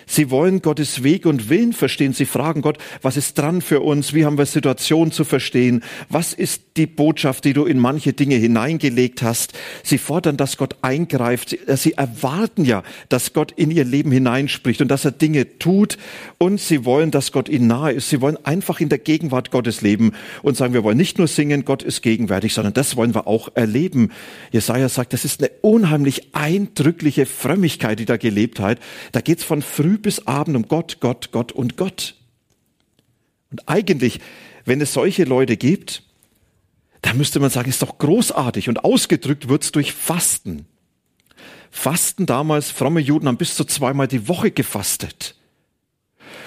Sie 0.08 0.30
wollen 0.30 0.62
Gottes 0.62 1.02
Weg 1.02 1.26
und 1.26 1.50
Willen 1.50 1.72
verstehen. 1.72 2.12
Sie 2.12 2.26
fragen 2.26 2.62
Gott, 2.62 2.78
was 3.02 3.16
ist 3.16 3.36
dran 3.36 3.60
für 3.60 3.80
uns? 3.80 4.14
Wie 4.14 4.24
haben 4.24 4.38
wir 4.38 4.46
Situationen 4.46 5.10
zu 5.10 5.24
verstehen? 5.24 5.82
Was 6.08 6.32
ist 6.32 6.62
die 6.76 6.86
Botschaft, 6.86 7.44
die 7.44 7.52
du 7.52 7.64
in 7.64 7.80
manche 7.80 8.12
Dinge 8.12 8.36
hineingelegt 8.36 9.22
hast? 9.22 9.54
Sie 9.82 9.98
fordern, 9.98 10.36
dass 10.36 10.58
Gott 10.58 10.76
eingreift. 10.80 11.58
Sie 11.74 11.94
erwarten 11.94 12.64
ja, 12.64 12.84
dass 13.08 13.32
Gott 13.32 13.50
in 13.50 13.72
ihr 13.72 13.84
Leben 13.84 14.12
hineinspricht 14.12 14.80
und 14.80 14.88
dass 14.88 15.04
er 15.04 15.10
Dinge 15.10 15.58
tut. 15.58 15.98
Und 16.38 16.60
sie 16.60 16.84
wollen, 16.84 17.10
dass 17.10 17.32
Gott 17.32 17.48
ihnen 17.48 17.66
nahe 17.66 17.92
ist. 17.92 18.08
Sie 18.08 18.20
wollen 18.20 18.38
einfach 18.44 18.78
in 18.78 18.88
der 18.88 18.98
Gegenwart 18.98 19.50
Gottes 19.50 19.80
leben 19.80 20.12
und 20.42 20.56
sagen, 20.56 20.72
wir 20.72 20.84
wollen 20.84 20.96
nicht 20.96 21.18
nur 21.18 21.26
singen, 21.26 21.64
Gott 21.64 21.82
ist 21.82 22.02
gegenwärtig, 22.02 22.54
sondern 22.54 22.74
das 22.74 22.96
wollen 22.96 23.14
wir 23.14 23.26
auch 23.26 23.48
erleben. 23.54 24.12
Jesaja 24.52 24.88
sagt, 24.88 25.14
das 25.14 25.24
ist 25.24 25.42
eine 25.42 25.50
unheimlich 25.62 26.28
eindrückliche 26.32 27.26
Frömmigkeit, 27.26 27.98
die 27.98 28.04
da 28.04 28.16
gelebt 28.16 28.60
hat. 28.60 28.78
Da 29.10 29.20
geht's 29.20 29.42
von 29.42 29.62
früh 29.62 29.95
früh 29.96 29.98
bis 29.98 30.26
Abend 30.26 30.56
um 30.56 30.68
Gott, 30.68 30.98
Gott, 31.00 31.30
Gott 31.32 31.52
und 31.52 31.76
Gott. 31.76 32.14
Und 33.50 33.68
eigentlich, 33.68 34.20
wenn 34.64 34.80
es 34.80 34.92
solche 34.92 35.24
Leute 35.24 35.56
gibt, 35.56 36.02
dann 37.02 37.16
müsste 37.16 37.40
man 37.40 37.50
sagen, 37.50 37.68
ist 37.68 37.82
doch 37.82 37.98
großartig 37.98 38.68
und 38.68 38.84
ausgedrückt 38.84 39.48
wird's 39.48 39.72
durch 39.72 39.92
Fasten. 39.92 40.66
Fasten 41.70 42.26
damals, 42.26 42.70
fromme 42.70 43.00
Juden 43.00 43.28
haben 43.28 43.36
bis 43.36 43.54
zu 43.54 43.64
zweimal 43.64 44.08
die 44.08 44.28
Woche 44.28 44.50
gefastet. 44.50 45.34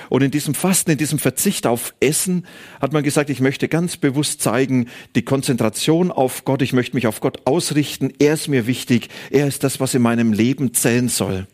Und 0.09 0.23
in 0.23 0.31
diesem 0.31 0.55
Fasten, 0.55 0.91
in 0.91 0.97
diesem 0.97 1.19
Verzicht 1.19 1.67
auf 1.67 1.93
Essen 1.99 2.45
hat 2.81 2.93
man 2.93 3.03
gesagt, 3.03 3.29
ich 3.29 3.39
möchte 3.39 3.67
ganz 3.67 3.95
bewusst 3.95 4.41
zeigen, 4.41 4.87
die 5.15 5.23
Konzentration 5.23 6.11
auf 6.11 6.45
Gott, 6.45 6.61
ich 6.61 6.73
möchte 6.73 6.95
mich 6.95 7.07
auf 7.07 7.21
Gott 7.21 7.45
ausrichten, 7.45 8.11
er 8.19 8.33
ist 8.33 8.47
mir 8.47 8.67
wichtig, 8.67 9.09
er 9.29 9.47
ist 9.47 9.63
das, 9.63 9.79
was 9.79 9.93
in 9.93 10.01
meinem 10.01 10.33
Leben 10.33 10.73
zählen 10.73 11.09
soll. 11.09 11.47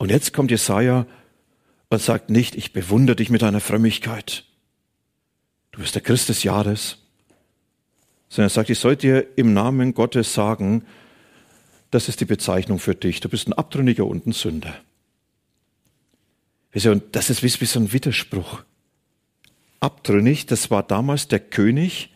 Und 0.00 0.10
jetzt 0.10 0.32
kommt 0.32 0.50
Jesaja 0.50 1.06
und 1.90 2.00
sagt 2.00 2.30
nicht, 2.30 2.56
ich 2.56 2.72
bewundere 2.72 3.16
dich 3.16 3.28
mit 3.28 3.42
deiner 3.42 3.60
Frömmigkeit. 3.60 4.46
Du 5.72 5.80
bist 5.80 5.94
der 5.94 6.00
Christ 6.00 6.30
des 6.30 6.42
Jahres. 6.42 6.96
Sondern 8.30 8.46
er 8.46 8.54
sagt, 8.54 8.70
ich 8.70 8.78
soll 8.78 8.96
dir 8.96 9.26
im 9.36 9.52
Namen 9.52 9.92
Gottes 9.92 10.32
sagen, 10.32 10.86
das 11.90 12.08
ist 12.08 12.18
die 12.22 12.24
Bezeichnung 12.24 12.78
für 12.78 12.94
dich. 12.94 13.20
Du 13.20 13.28
bist 13.28 13.46
ein 13.46 13.52
Abtrünniger 13.52 14.06
und 14.06 14.26
ein 14.26 14.32
Sünder. 14.32 14.74
Und 16.72 17.02
das 17.14 17.28
ist 17.28 17.42
wie 17.42 17.66
so 17.66 17.78
ein 17.78 17.92
Widerspruch. 17.92 18.62
Abtrünnig, 19.80 20.46
das 20.46 20.70
war 20.70 20.82
damals 20.82 21.28
der 21.28 21.40
König, 21.40 22.08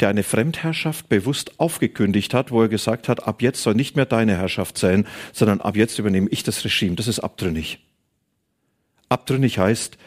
der 0.00 0.08
eine 0.08 0.22
Fremdherrschaft 0.22 1.08
bewusst 1.08 1.58
aufgekündigt 1.58 2.34
hat, 2.34 2.50
wo 2.50 2.62
er 2.62 2.68
gesagt 2.68 3.08
hat, 3.08 3.26
ab 3.26 3.42
jetzt 3.42 3.62
soll 3.62 3.74
nicht 3.74 3.96
mehr 3.96 4.06
deine 4.06 4.36
Herrschaft 4.36 4.78
sein, 4.78 5.06
sondern 5.32 5.60
ab 5.60 5.76
jetzt 5.76 5.98
übernehme 5.98 6.28
ich 6.30 6.42
das 6.42 6.64
Regime. 6.64 6.94
Das 6.96 7.08
ist 7.08 7.20
abtrünnig. 7.20 7.80
Abtrünnig 9.08 9.58
heißt, 9.58 9.98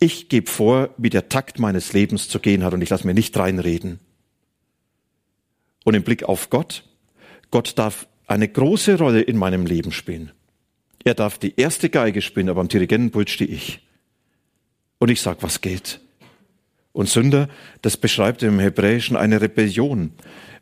ich 0.00 0.28
gebe 0.28 0.50
vor, 0.50 0.90
wie 0.96 1.10
der 1.10 1.28
Takt 1.28 1.58
meines 1.58 1.92
Lebens 1.92 2.28
zu 2.28 2.40
gehen 2.40 2.64
hat 2.64 2.74
und 2.74 2.82
ich 2.82 2.90
lasse 2.90 3.06
mir 3.06 3.14
nicht 3.14 3.36
reinreden. 3.36 4.00
Und 5.84 5.94
im 5.94 6.02
Blick 6.02 6.24
auf 6.24 6.50
Gott, 6.50 6.84
Gott 7.50 7.78
darf 7.78 8.06
eine 8.26 8.48
große 8.48 8.98
Rolle 8.98 9.20
in 9.20 9.36
meinem 9.36 9.66
Leben 9.66 9.92
spielen. 9.92 10.32
Er 11.04 11.14
darf 11.14 11.38
die 11.38 11.54
erste 11.56 11.88
Geige 11.88 12.22
spielen, 12.22 12.48
aber 12.48 12.60
am 12.60 12.68
Dirigentenpult 12.68 13.30
stehe 13.30 13.50
ich. 13.50 13.80
Und 14.98 15.10
ich 15.10 15.20
sag, 15.20 15.42
was 15.42 15.60
geht. 15.60 16.00
Und 16.98 17.08
Sünder, 17.08 17.48
das 17.80 17.96
beschreibt 17.96 18.42
im 18.42 18.58
Hebräischen 18.58 19.16
eine 19.16 19.40
Rebellion, 19.40 20.10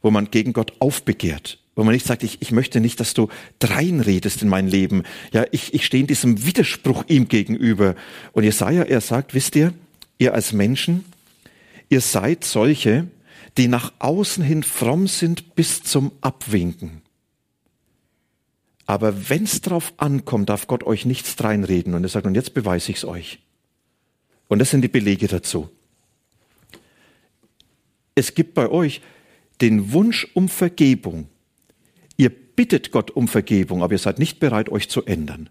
wo 0.03 0.11
man 0.11 0.31
gegen 0.31 0.53
Gott 0.53 0.75
aufbegehrt, 0.81 1.59
wo 1.75 1.83
man 1.83 1.95
nicht 1.95 2.05
sagt, 2.05 2.23
ich, 2.23 2.43
ich 2.43 2.53
möchte 2.53 2.79
nicht, 2.79 3.01
dass 3.01 3.15
du 3.15 3.31
dreinredest 3.59 4.43
in 4.43 4.51
mein 4.51 4.69
Leben. 4.69 5.05
Ja, 5.33 5.47
ich, 5.51 5.73
ich 5.73 5.87
stehe 5.87 6.03
in 6.03 6.07
diesem 6.07 6.45
Widerspruch 6.45 7.05
ihm 7.09 7.29
gegenüber. 7.29 7.95
Und 8.33 8.45
Jesaja, 8.45 8.83
er 8.83 9.01
sagt, 9.01 9.33
wisst 9.33 9.57
ihr, 9.57 9.73
ihr 10.19 10.35
als 10.35 10.53
Menschen, 10.53 11.07
ihr 11.89 12.03
seid 12.03 12.45
solche, 12.45 13.07
die 13.57 13.69
nach 13.69 13.95
außen 13.99 14.45
hin 14.45 14.63
fromm 14.63 15.07
sind 15.07 15.55
bis 15.55 15.85
zum 15.85 16.13
Abwinken. 16.21 17.01
Aber 18.85 19.31
wenn's 19.31 19.63
drauf 19.63 19.95
ankommt, 19.97 20.51
darf 20.51 20.67
Gott 20.67 20.85
euch 20.85 21.07
nichts 21.07 21.35
dreinreden. 21.37 21.95
Und 21.95 22.03
er 22.03 22.11
sagt, 22.11 22.27
und 22.27 22.35
jetzt 22.35 22.53
beweise 22.53 22.93
ich's 22.93 23.07
euch. 23.07 23.39
Und 24.49 24.59
das 24.59 24.69
sind 24.69 24.83
die 24.83 24.89
Belege 24.89 25.29
dazu. 25.29 25.71
Es 28.17 28.35
gibt 28.35 28.55
bei 28.55 28.69
euch 28.69 29.03
den 29.61 29.93
Wunsch 29.93 30.27
um 30.35 30.49
Vergebung. 30.49 31.29
Ihr 32.17 32.31
bittet 32.31 32.91
Gott 32.91 33.13
um 33.13 33.29
Vergebung, 33.29 33.83
aber 33.83 33.93
ihr 33.93 33.99
seid 33.99 34.19
nicht 34.19 34.41
bereit, 34.41 34.71
euch 34.71 34.89
zu 34.89 35.05
ändern. 35.05 35.51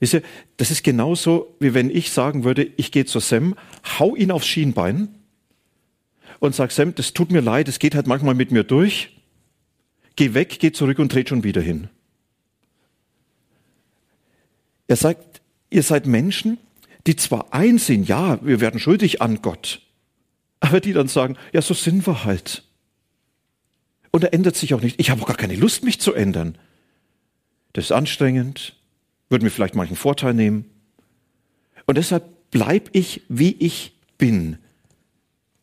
Wisst 0.00 0.14
ihr, 0.14 0.22
das 0.58 0.70
ist 0.70 0.84
genauso, 0.84 1.56
wie 1.60 1.74
wenn 1.74 1.90
ich 1.90 2.10
sagen 2.10 2.44
würde, 2.44 2.70
ich 2.76 2.92
gehe 2.92 3.04
zu 3.04 3.20
Sam, 3.20 3.54
hau 3.98 4.14
ihn 4.14 4.30
aufs 4.30 4.46
Schienbein 4.46 5.08
und 6.40 6.54
sag 6.54 6.70
Sam, 6.72 6.94
das 6.94 7.14
tut 7.14 7.32
mir 7.32 7.40
leid, 7.40 7.68
es 7.68 7.78
geht 7.78 7.94
halt 7.94 8.06
manchmal 8.06 8.34
mit 8.34 8.52
mir 8.52 8.64
durch. 8.64 9.16
Geh 10.14 10.34
weg, 10.34 10.58
geh 10.60 10.72
zurück 10.72 10.98
und 10.98 11.12
dreht 11.12 11.28
schon 11.28 11.44
wieder 11.44 11.60
hin. 11.60 11.88
Er 14.88 14.96
sagt, 14.96 15.40
ihr 15.70 15.82
seid 15.82 16.06
Menschen, 16.06 16.58
die 17.06 17.16
zwar 17.16 17.52
einsehen, 17.52 18.04
ja, 18.04 18.44
wir 18.44 18.60
werden 18.60 18.80
schuldig 18.80 19.20
an 19.20 19.42
Gott, 19.42 19.82
aber 20.60 20.80
die 20.80 20.92
dann 20.92 21.08
sagen, 21.08 21.36
ja, 21.52 21.62
so 21.62 21.74
sind 21.74 22.06
wir 22.06 22.24
halt. 22.24 22.64
Und 24.10 24.24
er 24.24 24.32
ändert 24.32 24.56
sich 24.56 24.74
auch 24.74 24.80
nicht. 24.80 24.98
Ich 24.98 25.10
habe 25.10 25.22
auch 25.22 25.26
gar 25.26 25.36
keine 25.36 25.54
Lust, 25.54 25.84
mich 25.84 26.00
zu 26.00 26.14
ändern. 26.14 26.56
Das 27.72 27.84
ist 27.84 27.92
anstrengend, 27.92 28.76
würde 29.28 29.44
mir 29.44 29.50
vielleicht 29.50 29.74
manchen 29.74 29.96
Vorteil 29.96 30.34
nehmen. 30.34 30.64
Und 31.86 31.98
deshalb 31.98 32.24
bleib 32.50 32.90
ich, 32.92 33.22
wie 33.28 33.52
ich 33.58 33.92
bin. 34.16 34.58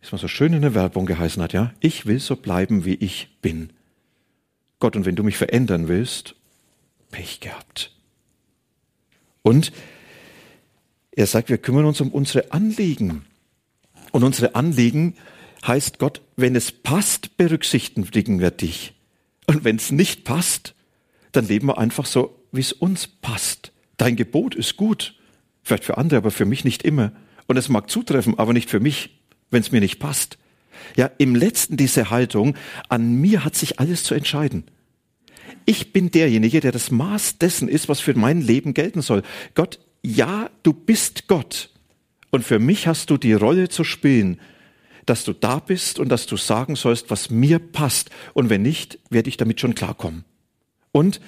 Ist 0.01 0.11
mal 0.11 0.17
so 0.17 0.27
schön 0.27 0.53
in 0.53 0.61
der 0.61 0.75
Werbung 0.75 1.05
geheißen 1.05 1.41
hat, 1.41 1.53
ja? 1.53 1.73
Ich 1.79 2.05
will 2.05 2.19
so 2.19 2.35
bleiben, 2.35 2.85
wie 2.85 2.93
ich 2.93 3.29
bin. 3.41 3.71
Gott, 4.79 4.95
und 4.95 5.05
wenn 5.05 5.15
du 5.15 5.23
mich 5.23 5.37
verändern 5.37 5.87
willst, 5.87 6.35
Pech 7.11 7.39
gehabt. 7.39 7.91
Und 9.41 9.71
er 11.11 11.27
sagt, 11.27 11.49
wir 11.49 11.57
kümmern 11.57 11.85
uns 11.85 12.01
um 12.01 12.11
unsere 12.11 12.51
Anliegen. 12.51 13.25
Und 14.15 14.23
unsere 14.23 14.55
Anliegen 14.55 15.15
heißt 15.67 15.99
Gott, 15.99 16.21
wenn 16.37 16.55
es 16.55 16.71
passt, 16.71 17.35
berücksichtigen 17.35 18.39
wir 18.39 18.49
dich. 18.49 18.93
Und 19.45 19.65
wenn 19.65 19.75
es 19.75 19.91
nicht 19.91 20.23
passt, 20.23 20.73
dann 21.33 21.49
leben 21.49 21.67
wir 21.67 21.77
einfach 21.77 22.05
so, 22.05 22.41
wie 22.53 22.61
es 22.61 22.71
uns 22.71 23.07
passt. 23.07 23.73
Dein 23.97 24.15
Gebot 24.15 24.55
ist 24.55 24.77
gut. 24.77 25.15
Vielleicht 25.63 25.83
für 25.83 25.97
andere, 25.97 26.19
aber 26.19 26.31
für 26.31 26.45
mich 26.45 26.63
nicht 26.63 26.83
immer. 26.83 27.11
Und 27.47 27.57
es 27.57 27.67
mag 27.67 27.89
zutreffen, 27.89 28.39
aber 28.39 28.53
nicht 28.53 28.69
für 28.69 28.79
mich, 28.79 29.19
wenn 29.51 29.59
es 29.59 29.73
mir 29.73 29.81
nicht 29.81 29.99
passt. 29.99 30.37
Ja, 30.95 31.11
im 31.17 31.35
letzten 31.35 31.75
diese 31.75 32.09
Haltung, 32.09 32.55
an 32.87 33.15
mir 33.15 33.43
hat 33.43 33.55
sich 33.55 33.81
alles 33.81 34.05
zu 34.05 34.15
entscheiden. 34.15 34.63
Ich 35.65 35.91
bin 35.91 36.09
derjenige, 36.09 36.61
der 36.61 36.71
das 36.71 36.89
Maß 36.89 37.37
dessen 37.37 37.67
ist, 37.67 37.89
was 37.89 37.99
für 37.99 38.17
mein 38.17 38.39
Leben 38.39 38.73
gelten 38.73 39.01
soll. 39.01 39.23
Gott, 39.55 39.77
ja, 40.03 40.49
du 40.63 40.71
bist 40.71 41.27
Gott. 41.27 41.69
Und 42.35 42.43
für 42.43 42.59
mich 42.59 42.85
hast 42.85 43.11
du 43.11 43.17
die 43.17 43.31
Rolle 43.31 43.69
zu 43.69 43.85
spielen, 43.85 44.41
dass 45.05 45.23
du 45.23 45.31
da 45.31 45.59
bist 45.59 45.99
und 45.99 46.09
dass 46.09 46.25
du 46.25 46.35
sagen 46.35 46.75
sollst, 46.75 47.09
was 47.09 47.29
mir 47.29 47.59
passt. 47.59 48.09
Und 48.33 48.49
wenn 48.49 48.61
nicht, 48.61 48.99
werde 49.09 49.29
ich 49.29 49.37
damit 49.37 49.61
schon 49.61 49.73
klarkommen. 49.73 50.25
Und 50.91 51.21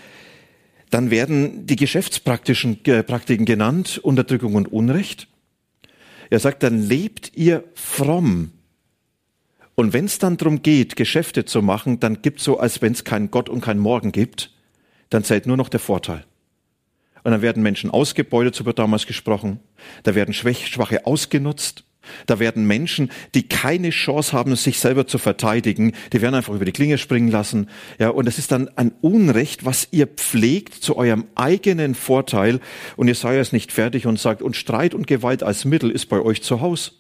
dann 0.89 1.09
werden 1.09 1.65
die 1.65 1.77
geschäftspraktischen 1.77 2.83
äh, 2.83 3.03
Praktiken 3.03 3.45
genannt, 3.45 4.01
Unterdrückung 4.03 4.55
und 4.55 4.69
Unrecht. 4.69 5.29
Er 6.29 6.39
sagt, 6.39 6.61
dann 6.61 6.77
lebt 6.77 7.31
ihr 7.37 7.63
fromm 7.73 8.51
Und 9.75 9.93
wenn 9.93 10.03
es 10.03 10.19
dann 10.19 10.35
darum 10.35 10.61
geht, 10.61 10.97
Geschäfte 10.97 11.45
zu 11.45 11.61
machen, 11.61 12.01
dann 12.01 12.21
gibt 12.21 12.41
so, 12.41 12.59
als 12.59 12.81
wenn 12.81 12.91
es 12.91 13.05
keinen 13.05 13.31
Gott 13.31 13.47
und 13.47 13.61
keinen 13.61 13.79
Morgen 13.79 14.11
gibt, 14.11 14.51
dann 15.09 15.23
zählt 15.23 15.45
nur 15.45 15.55
noch 15.55 15.69
der 15.69 15.79
Vorteil. 15.79 16.25
Und 17.27 17.33
dann 17.33 17.41
werden 17.41 17.61
Menschen 17.61 17.91
ausgebeutet, 17.91 18.55
so 18.55 18.65
wird 18.65 18.79
damals 18.79 19.05
gesprochen. 19.05 19.59
Da 20.03 20.15
werden 20.15 20.33
Schwache 20.33 21.05
ausgenutzt. 21.05 21.83
Da 22.25 22.39
werden 22.39 22.65
Menschen, 22.65 23.11
die 23.35 23.49
keine 23.49 23.89
Chance 23.89 24.31
haben, 24.31 24.55
sich 24.55 24.79
selber 24.79 25.07
zu 25.07 25.17
verteidigen, 25.17 25.91
die 26.13 26.21
werden 26.21 26.35
einfach 26.35 26.53
über 26.53 26.63
die 26.63 26.71
Klinge 26.71 26.97
springen 26.97 27.29
lassen. 27.29 27.69
Ja, 27.99 28.11
und 28.11 28.27
das 28.27 28.37
ist 28.37 28.53
dann 28.53 28.69
ein 28.77 28.93
Unrecht, 29.01 29.65
was 29.65 29.89
ihr 29.91 30.07
pflegt 30.07 30.73
zu 30.75 30.95
eurem 30.95 31.25
eigenen 31.35 31.95
Vorteil. 31.95 32.61
Und 32.95 33.09
ihr 33.09 33.15
seid 33.15 33.41
es 33.41 33.51
nicht 33.51 33.73
fertig 33.73 34.05
und 34.05 34.17
sagt, 34.17 34.41
und 34.41 34.55
Streit 34.55 34.93
und 34.93 35.05
Gewalt 35.05 35.43
als 35.43 35.65
Mittel 35.65 35.91
ist 35.91 36.05
bei 36.05 36.21
euch 36.21 36.43
zu 36.43 36.61
Hause. 36.61 36.91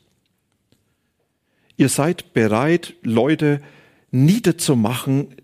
Ihr 1.77 1.87
seid 1.87 2.33
bereit, 2.33 2.95
Leute 3.01 3.61
niederzumachen, 4.11 5.35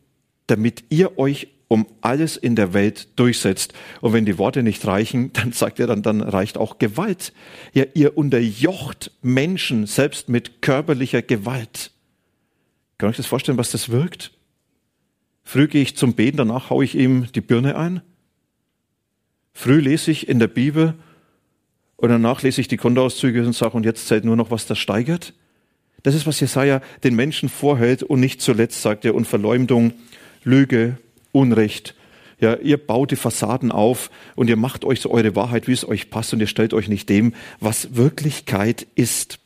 damit 0.48 0.84
ihr 0.90 1.18
euch 1.18 1.53
um 1.67 1.88
alles 2.01 2.38
in 2.38 2.55
der 2.55 2.74
Welt 2.74 3.08
durchsetzt. 3.15 3.74
Und 4.01 4.13
wenn 4.13 4.25
die 4.25 4.38
Worte 4.38 4.63
nicht 4.63 4.86
reichen, 4.86 5.34
dann 5.34 5.51
sagt 5.51 5.79
er 5.79 5.88
dann, 5.88 6.03
dann 6.03 6.22
reicht 6.22 6.58
auch 6.58 6.77
Gewalt. 6.77 7.34
Ja, 7.74 7.86
ihr 7.93 8.17
unterjocht 8.17 9.12
Menschen 9.22 9.86
selbst 9.86 10.29
mit 10.29 10.62
körperlicher 10.62 11.22
Gewalt. 11.22 11.91
Kann 12.98 13.10
ich 13.10 13.17
das 13.17 13.25
vorstellen, 13.25 13.58
was 13.58 13.72
das 13.72 13.89
wirkt? 13.89 14.32
Früh 15.43 15.67
gehe 15.67 15.82
ich 15.82 15.98
zum 15.98 16.13
Beten, 16.13 16.38
danach 16.38 16.70
haue 16.70 16.86
ich 16.86 16.96
ihm 16.96 17.27
die 17.34 17.41
Birne 17.41 17.75
ein. 17.75 18.01
Früh 19.53 19.79
lese 19.79 20.12
ich 20.12 20.27
in 20.27 20.39
der 20.39 20.48
Bibel 20.48 20.96
und 21.98 22.10
danach 22.10 22.41
lese 22.41 22.62
ich 22.62 22.67
die 22.67 22.77
Kontoauszüge 22.77 23.46
und 23.46 23.53
sage, 23.53 23.75
und 23.75 23.86
jetzt 23.86 24.08
zählt 24.08 24.25
nur 24.25 24.36
noch, 24.36 24.51
was 24.51 24.65
das 24.65 24.79
steigert. 24.79 25.34
Das 26.01 26.15
ist, 26.15 26.27
was 26.27 26.39
Jesaja 26.39 26.82
den 27.03 27.15
Menschen 27.15 27.50
vorhält 27.50 28.03
und 28.03 28.20
nicht 28.20 28.41
zuletzt 28.41 28.82
sagt 28.82 29.05
er, 29.05 29.15
und 29.15 29.25
Verleumdung, 29.25 29.93
Lüge, 30.43 30.98
Unrecht. 31.34 31.96
Ja, 32.40 32.56
ihr 32.56 32.78
baut 32.78 33.12
die 33.12 33.18
Fassaden 33.18 33.72
auf 33.72 34.10
und 34.36 34.50
ihr 34.50 34.56
macht 34.56 34.86
euch 34.86 35.02
so 35.02 35.12
eure 35.12 35.36
Wahrheit, 35.36 35.68
wie 35.68 35.74
es 35.74 35.88
euch 35.88 36.10
passt 36.10 36.34
und 36.34 36.40
ihr 36.40 36.48
stellt 36.48 36.74
euch 36.74 36.88
nicht 36.88 37.10
dem, 37.10 37.34
was 37.60 37.96
Wirklichkeit 37.96 38.88
ist. 38.96 39.40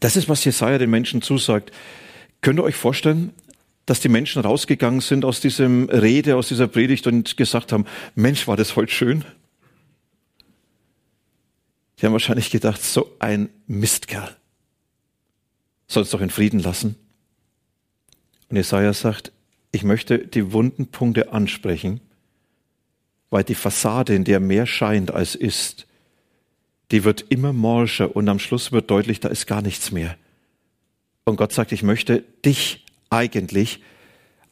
Das 0.00 0.16
ist, 0.16 0.28
was 0.28 0.44
Jesaja 0.44 0.78
den 0.78 0.90
Menschen 0.90 1.22
zusagt. 1.22 1.72
Könnt 2.42 2.58
ihr 2.58 2.64
euch 2.64 2.74
vorstellen, 2.74 3.32
dass 3.86 4.00
die 4.00 4.08
Menschen 4.08 4.42
rausgegangen 4.42 5.00
sind 5.00 5.24
aus 5.24 5.40
diesem 5.40 5.88
Rede, 5.88 6.36
aus 6.36 6.48
dieser 6.48 6.68
Predigt 6.68 7.06
und 7.06 7.36
gesagt 7.36 7.72
haben, 7.72 7.86
Mensch, 8.14 8.48
war 8.48 8.56
das 8.56 8.76
heute 8.76 8.92
schön? 8.92 9.24
Die 11.98 12.06
haben 12.06 12.12
wahrscheinlich 12.12 12.50
gedacht, 12.50 12.82
so 12.82 13.14
ein 13.18 13.48
Mistkerl. 13.66 14.36
Soll 15.86 16.02
uns 16.02 16.10
doch 16.10 16.20
in 16.20 16.30
Frieden 16.30 16.60
lassen. 16.60 16.96
Und 18.48 18.56
Jesaja 18.56 18.92
sagt, 18.92 19.32
ich 19.74 19.82
möchte 19.82 20.18
die 20.18 20.52
wunden 20.52 20.86
Punkte 20.86 21.32
ansprechen, 21.32 22.00
weil 23.30 23.42
die 23.42 23.56
Fassade, 23.56 24.14
in 24.14 24.22
der 24.22 24.38
mehr 24.38 24.66
scheint 24.66 25.10
als 25.10 25.34
ist, 25.34 25.86
die 26.92 27.02
wird 27.02 27.26
immer 27.28 27.52
morscher 27.52 28.14
und 28.14 28.28
am 28.28 28.38
Schluss 28.38 28.70
wird 28.70 28.90
deutlich, 28.90 29.18
da 29.18 29.28
ist 29.28 29.46
gar 29.46 29.62
nichts 29.62 29.90
mehr. 29.90 30.16
Und 31.24 31.36
Gott 31.36 31.52
sagt, 31.52 31.72
ich 31.72 31.82
möchte 31.82 32.22
dich 32.44 32.84
eigentlich 33.10 33.82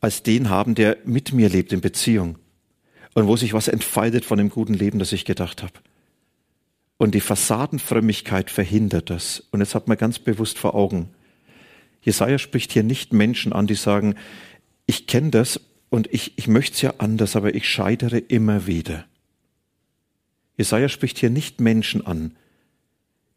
als 0.00 0.24
den 0.24 0.50
haben, 0.50 0.74
der 0.74 0.96
mit 1.04 1.32
mir 1.32 1.48
lebt 1.48 1.72
in 1.72 1.80
Beziehung 1.80 2.38
und 3.14 3.28
wo 3.28 3.36
sich 3.36 3.52
was 3.52 3.68
entfaltet 3.68 4.24
von 4.24 4.38
dem 4.38 4.48
guten 4.48 4.74
Leben, 4.74 4.98
das 4.98 5.12
ich 5.12 5.24
gedacht 5.24 5.62
habe. 5.62 5.74
Und 6.96 7.14
die 7.14 7.20
Fassadenfrömmigkeit 7.20 8.50
verhindert 8.50 9.10
das. 9.10 9.44
Und 9.52 9.60
jetzt 9.60 9.76
hat 9.76 9.86
man 9.86 9.98
ganz 9.98 10.18
bewusst 10.18 10.58
vor 10.58 10.74
Augen. 10.74 11.10
Jesaja 12.00 12.38
spricht 12.38 12.72
hier 12.72 12.82
nicht 12.82 13.12
Menschen 13.12 13.52
an, 13.52 13.68
die 13.68 13.76
sagen, 13.76 14.16
ich 14.86 15.06
kenne 15.06 15.30
das 15.30 15.60
und 15.90 16.12
ich, 16.12 16.32
ich 16.36 16.48
möchte 16.48 16.74
es 16.74 16.82
ja 16.82 16.94
anders, 16.98 17.36
aber 17.36 17.54
ich 17.54 17.68
scheitere 17.68 18.18
immer 18.18 18.66
wieder. 18.66 19.04
Jesaja 20.56 20.88
spricht 20.88 21.18
hier 21.18 21.30
nicht 21.30 21.60
Menschen 21.60 22.06
an, 22.06 22.36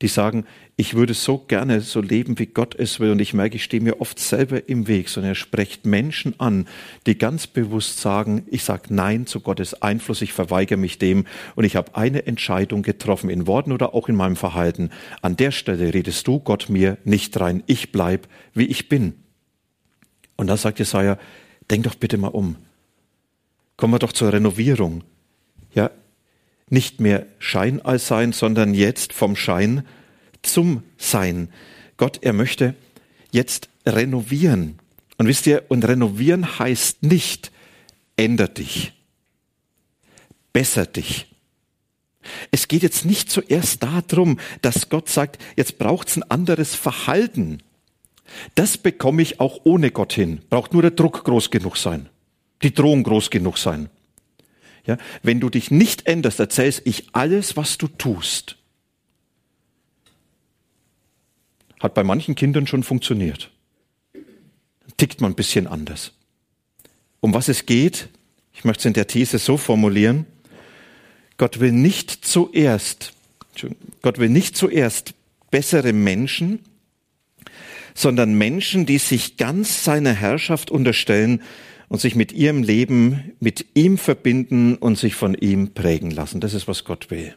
die 0.02 0.08
sagen, 0.08 0.46
ich 0.76 0.94
würde 0.94 1.14
so 1.14 1.38
gerne 1.38 1.80
so 1.80 2.02
leben, 2.02 2.38
wie 2.38 2.48
Gott 2.48 2.76
es 2.76 3.00
will, 3.00 3.12
und 3.12 3.20
ich 3.20 3.34
merke, 3.34 3.56
ich 3.56 3.64
stehe 3.64 3.82
mir 3.82 4.02
oft 4.02 4.20
selber 4.20 4.68
im 4.68 4.88
Weg, 4.88 5.08
sondern 5.08 5.32
er 5.32 5.36
spricht 5.36 5.86
Menschen 5.86 6.38
an, 6.38 6.68
die 7.08 7.18
ganz 7.18 7.48
bewusst 7.48 8.02
sagen, 8.02 8.46
ich 8.52 8.64
sage 8.64 8.94
Nein 8.94 9.26
zu 9.26 9.40
Gottes 9.40 9.82
Einfluss, 9.82 10.22
ich 10.22 10.34
verweigere 10.34 10.78
mich 10.78 10.98
dem, 10.98 11.26
und 11.56 11.64
ich 11.64 11.78
habe 11.78 11.96
eine 11.96 12.26
Entscheidung 12.28 12.84
getroffen, 12.84 13.30
in 13.30 13.48
Worten 13.48 13.72
oder 13.72 13.94
auch 13.94 14.10
in 14.10 14.16
meinem 14.16 14.36
Verhalten. 14.36 14.90
An 15.22 15.38
der 15.38 15.52
Stelle 15.52 15.94
redest 15.94 16.28
du 16.28 16.40
Gott 16.40 16.70
mir 16.70 16.98
nicht 17.06 17.40
rein, 17.40 17.64
ich 17.66 17.94
bleib, 17.94 18.28
wie 18.54 18.66
ich 18.66 18.90
bin. 18.90 19.14
Und 20.36 20.48
da 20.48 20.58
sagt 20.58 20.80
Jesaja, 20.80 21.18
denk 21.70 21.84
doch 21.84 21.96
bitte 21.96 22.18
mal 22.18 22.30
um. 22.30 22.56
Kommen 23.78 23.94
wir 23.94 24.00
doch 24.00 24.14
zur 24.14 24.32
Renovierung. 24.32 25.04
Ja, 25.74 25.92
nicht 26.70 27.00
mehr 27.00 27.26
Schein 27.40 27.82
als 27.82 28.08
Sein, 28.08 28.32
sondern 28.34 28.74
jetzt 28.74 29.14
vom 29.14 29.36
Schein 29.36 29.86
zum 30.42 30.84
Sein. 30.98 31.50
Gott, 31.98 32.20
er 32.22 32.34
möchte 32.34 32.76
jetzt 33.32 33.70
renovieren. 33.86 34.80
Und 35.18 35.28
wisst 35.28 35.48
ihr, 35.48 35.66
und 35.70 35.86
renovieren 35.86 36.60
heißt 36.60 37.04
nicht, 37.04 37.52
änder 38.18 38.48
dich, 38.48 38.94
besser 40.54 40.86
dich. 40.86 41.28
Es 42.52 42.68
geht 42.68 42.84
jetzt 42.84 43.06
nicht 43.06 43.30
zuerst 43.30 43.84
darum, 43.84 44.40
dass 44.62 44.90
Gott 44.90 45.10
sagt, 45.10 45.42
jetzt 45.56 45.78
braucht 45.78 46.10
es 46.10 46.18
ein 46.18 46.24
anderes 46.24 46.76
Verhalten. 46.76 47.60
Das 48.56 48.78
bekomme 48.78 49.22
ich 49.22 49.40
auch 49.40 49.62
ohne 49.64 49.92
Gott 49.92 50.14
hin. 50.14 50.42
Braucht 50.50 50.74
nur 50.74 50.82
der 50.82 50.92
Druck 50.92 51.24
groß 51.24 51.52
genug 51.52 51.78
sein. 51.78 52.10
Die 52.64 52.74
Drohung 52.74 53.04
groß 53.04 53.30
genug 53.30 53.58
sein. 53.58 53.90
Ja, 54.86 54.98
wenn 55.24 55.40
du 55.40 55.50
dich 55.50 55.72
nicht 55.72 56.06
änderst, 56.08 56.40
erzählst 56.40 56.82
ich 56.86 57.08
alles, 57.14 57.58
was 57.58 57.78
du 57.78 57.88
tust. 57.88 58.58
Hat 61.80 61.94
bei 61.94 62.04
manchen 62.04 62.36
Kindern 62.36 62.68
schon 62.68 62.84
funktioniert. 62.84 63.52
Tickt 64.98 65.22
man 65.22 65.32
ein 65.32 65.36
bisschen 65.36 65.68
anders. 65.68 66.14
Um 67.20 67.34
was 67.34 67.48
es 67.48 67.66
geht, 67.66 68.10
ich 68.54 68.64
möchte 68.64 68.82
es 68.82 68.86
in 68.86 68.94
der 68.94 69.08
These 69.08 69.40
so 69.40 69.58
formulieren, 69.58 70.26
Gott 71.38 71.60
will 71.60 71.72
nicht 71.72 72.26
zuerst, 72.26 73.14
Gott 74.02 74.20
will 74.20 74.30
nicht 74.30 74.56
zuerst 74.56 75.14
bessere 75.52 75.92
Menschen, 75.92 76.60
sondern 77.96 78.38
Menschen, 78.38 78.86
die 78.86 79.00
sich 79.00 79.38
ganz 79.38 79.84
seiner 79.84 80.14
Herrschaft 80.14 80.70
unterstellen 80.70 81.42
und 81.88 82.02
sich 82.02 82.16
mit 82.16 82.34
ihrem 82.34 82.62
Leben 82.62 83.32
mit 83.40 83.66
ihm 83.74 83.98
verbinden 83.98 84.76
und 84.76 84.98
sich 84.98 85.16
von 85.16 85.34
ihm 85.34 85.74
prägen 85.74 86.12
lassen. 86.12 86.42
Das 86.42 86.54
ist, 86.54 86.68
was 86.68 86.84
Gott 86.84 87.10
will. 87.10 87.36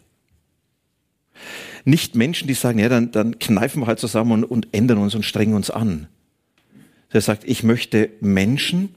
Nicht 1.85 2.17
Menschen, 2.17 2.49
die 2.49 2.55
sagen, 2.55 2.81
ja, 2.81 2.89
dann, 2.89 3.13
dann 3.13 3.39
kneifen 3.39 3.83
wir 3.83 3.87
halt 3.87 4.01
zusammen 4.01 4.33
und, 4.33 4.45
und 4.45 4.69
ändern 4.73 4.99
uns 4.99 5.15
und 5.15 5.25
strengen 5.25 5.55
uns 5.55 5.71
an. 5.71 6.09
Er 7.11 7.21
sagt, 7.21 7.45
ich 7.45 7.63
möchte 7.63 8.11
Menschen, 8.21 8.95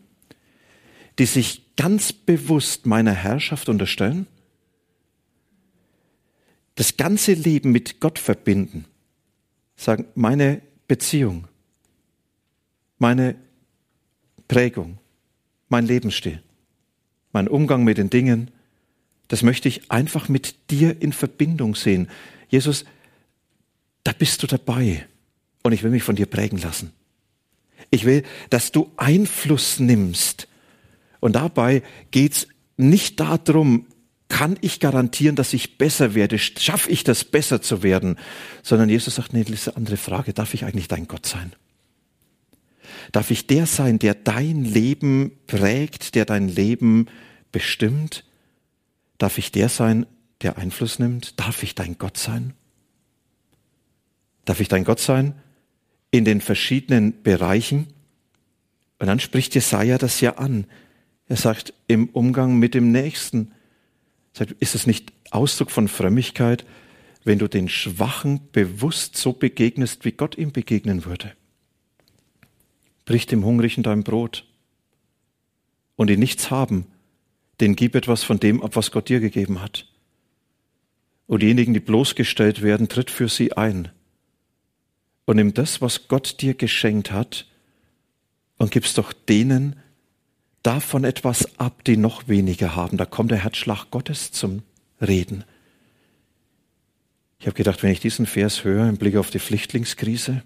die 1.20 1.26
sich 1.26 1.76
ganz 1.76 2.12
bewusst 2.12 2.88
meiner 2.88 3.14
Herrschaft 3.14 3.70
unterstellen, 3.70 4.26
das 6.76 6.98
ganze 6.98 7.34
Leben 7.34 7.72
mit 7.72 8.00
Gott 8.00 8.18
verbinden, 8.18 8.86
sagen, 9.76 10.06
meine 10.16 10.62
Beziehung, 10.88 11.48
meine 13.02 13.36
Prägung, 14.48 15.00
mein 15.70 15.88
Lebensstil, 15.88 16.42
mein 17.34 17.48
Umgang 17.48 17.84
mit 17.84 17.98
den 17.98 18.12
Dingen, 18.12 18.52
das 19.28 19.42
möchte 19.42 19.68
ich 19.68 19.90
einfach 19.90 20.30
mit 20.30 20.70
dir 20.70 21.02
in 21.02 21.12
Verbindung 21.12 21.74
sehen. 21.74 22.10
Jesus, 22.48 22.86
da 24.04 24.12
bist 24.12 24.44
du 24.44 24.48
dabei 24.48 25.08
und 25.64 25.72
ich 25.72 25.82
will 25.82 25.90
mich 25.90 26.04
von 26.04 26.16
dir 26.16 26.28
prägen 26.28 26.60
lassen. 26.60 26.94
Ich 27.90 28.06
will, 28.06 28.24
dass 28.52 28.72
du 28.72 28.92
Einfluss 28.98 29.80
nimmst. 29.80 30.48
Und 31.20 31.36
dabei 31.36 31.82
geht's 32.12 32.48
nicht 32.78 33.20
darum, 33.20 33.88
kann 34.30 34.60
ich 34.62 34.80
garantieren, 34.80 35.36
dass 35.36 35.54
ich 35.54 35.80
besser 35.80 36.14
werde? 36.14 36.38
Schaffe 36.38 36.92
ich 36.92 37.04
das, 37.04 37.24
besser 37.24 37.64
zu 37.64 37.82
werden? 37.82 38.18
Sondern 38.62 38.90
Jesus 38.90 39.16
sagt, 39.16 39.34
nee, 39.34 39.44
das 39.44 39.54
ist 39.54 39.68
eine 39.70 39.78
andere 39.78 39.98
Frage. 39.98 40.34
Darf 40.34 40.54
ich 40.54 40.66
eigentlich 40.66 40.88
dein 40.88 41.08
Gott 41.08 41.26
sein? 41.26 41.54
Darf 43.12 43.32
ich 43.32 43.48
der 43.48 43.66
sein, 43.66 44.00
der 44.00 44.16
dein 44.16 44.64
Leben 44.64 45.32
prägt, 45.48 46.16
der 46.16 46.26
dein 46.26 46.48
Leben 46.48 47.08
bestimmt? 47.52 48.24
Darf 49.18 49.38
ich 49.38 49.52
der 49.52 49.70
sein, 49.70 50.06
der 50.42 50.58
Einfluss 50.58 51.00
nimmt? 51.00 51.40
Darf 51.40 51.64
ich 51.64 51.76
dein 51.76 51.98
Gott 51.98 52.18
sein? 52.18 52.54
Darf 54.46 54.60
ich 54.60 54.68
dein 54.68 54.84
Gott 54.84 55.00
sein 55.00 55.36
in 56.10 56.26
den 56.26 56.42
verschiedenen 56.42 57.22
Bereichen? 57.22 57.88
Und 59.00 59.08
dann 59.08 59.20
spricht 59.20 59.56
Jesaja 59.56 59.98
das 59.98 60.22
ja 60.22 60.38
an. 60.38 60.66
Er 61.28 61.38
sagt, 61.38 61.74
im 61.88 62.10
Umgang 62.10 62.58
mit 62.58 62.74
dem 62.74 62.92
Nächsten, 62.92 63.52
sagt, 64.34 64.52
ist 64.60 64.76
es 64.76 64.88
nicht 64.88 65.14
Ausdruck 65.32 65.72
von 65.72 65.88
Frömmigkeit, 65.88 66.66
wenn 67.24 67.40
du 67.40 67.48
den 67.48 67.70
Schwachen 67.70 68.42
bewusst 68.52 69.16
so 69.18 69.34
begegnest, 69.34 70.06
wie 70.06 70.12
Gott 70.12 70.38
ihm 70.38 70.52
begegnen 70.52 71.06
würde? 71.06 71.34
Brich 73.12 73.26
dem 73.26 73.44
Hungrigen 73.44 73.84
dein 73.84 74.04
Brot. 74.04 74.46
Und 75.98 76.08
die 76.08 76.16
nichts 76.16 76.50
haben, 76.50 76.86
den 77.60 77.76
gib 77.76 77.94
etwas 77.94 78.24
von 78.24 78.40
dem 78.40 78.64
ab, 78.64 78.78
was 78.78 78.92
Gott 78.92 79.10
dir 79.10 79.20
gegeben 79.20 79.62
hat. 79.62 79.86
Und 81.28 81.42
diejenigen, 81.42 81.74
die 81.74 81.82
bloßgestellt 81.82 82.62
werden, 82.62 82.88
tritt 82.88 83.12
für 83.12 83.28
sie 83.28 83.52
ein. 83.52 83.90
Und 85.26 85.36
nimm 85.36 85.54
das, 85.54 85.82
was 85.82 86.08
Gott 86.08 86.42
dir 86.42 86.54
geschenkt 86.54 87.12
hat, 87.12 87.48
und 88.58 88.72
gib's 88.72 88.94
doch 88.94 89.12
denen 89.12 89.76
davon 90.64 91.04
etwas 91.04 91.60
ab, 91.60 91.84
die 91.84 91.98
noch 91.98 92.30
weniger 92.30 92.78
haben. 92.78 92.96
Da 92.96 93.06
kommt 93.06 93.32
der 93.32 93.40
Herzschlag 93.44 93.92
Gottes 93.92 94.32
zum 94.32 94.62
Reden. 95.02 95.44
Ich 97.40 97.46
habe 97.48 97.58
gedacht, 97.58 97.84
wenn 97.84 97.92
ich 97.92 98.00
diesen 98.00 98.26
Vers 98.26 98.64
höre 98.64 98.88
im 98.88 98.98
Blick 98.98 99.18
auf 99.18 99.32
die 99.32 99.40
Flüchtlingskrise, 99.40 100.44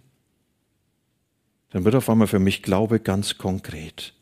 dann 1.70 1.84
wird 1.84 1.96
auf 1.96 2.10
einmal 2.10 2.28
für 2.28 2.40
mich 2.40 2.64
Glaube 2.64 3.00
ganz 3.00 3.38
konkret. 3.38 4.14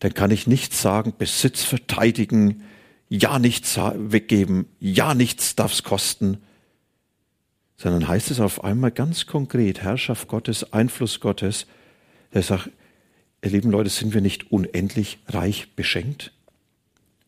Dann 0.00 0.14
kann 0.14 0.30
ich 0.30 0.46
nicht 0.46 0.74
sagen, 0.74 1.14
Besitz 1.16 1.62
verteidigen, 1.62 2.62
ja 3.08 3.38
nichts 3.38 3.76
weggeben, 3.76 4.66
ja 4.80 5.14
nichts 5.14 5.56
darf 5.56 5.72
es 5.72 5.82
kosten, 5.82 6.38
sondern 7.76 8.08
heißt 8.08 8.30
es 8.30 8.40
auf 8.40 8.64
einmal 8.64 8.90
ganz 8.90 9.26
konkret, 9.26 9.82
Herrschaft 9.82 10.28
Gottes, 10.28 10.72
Einfluss 10.72 11.20
Gottes, 11.20 11.66
der 12.32 12.42
sagt, 12.42 12.70
ihr 13.42 13.50
lieben 13.50 13.70
Leute, 13.70 13.90
sind 13.90 14.14
wir 14.14 14.20
nicht 14.20 14.50
unendlich 14.50 15.18
reich 15.26 15.74
beschenkt? 15.74 16.32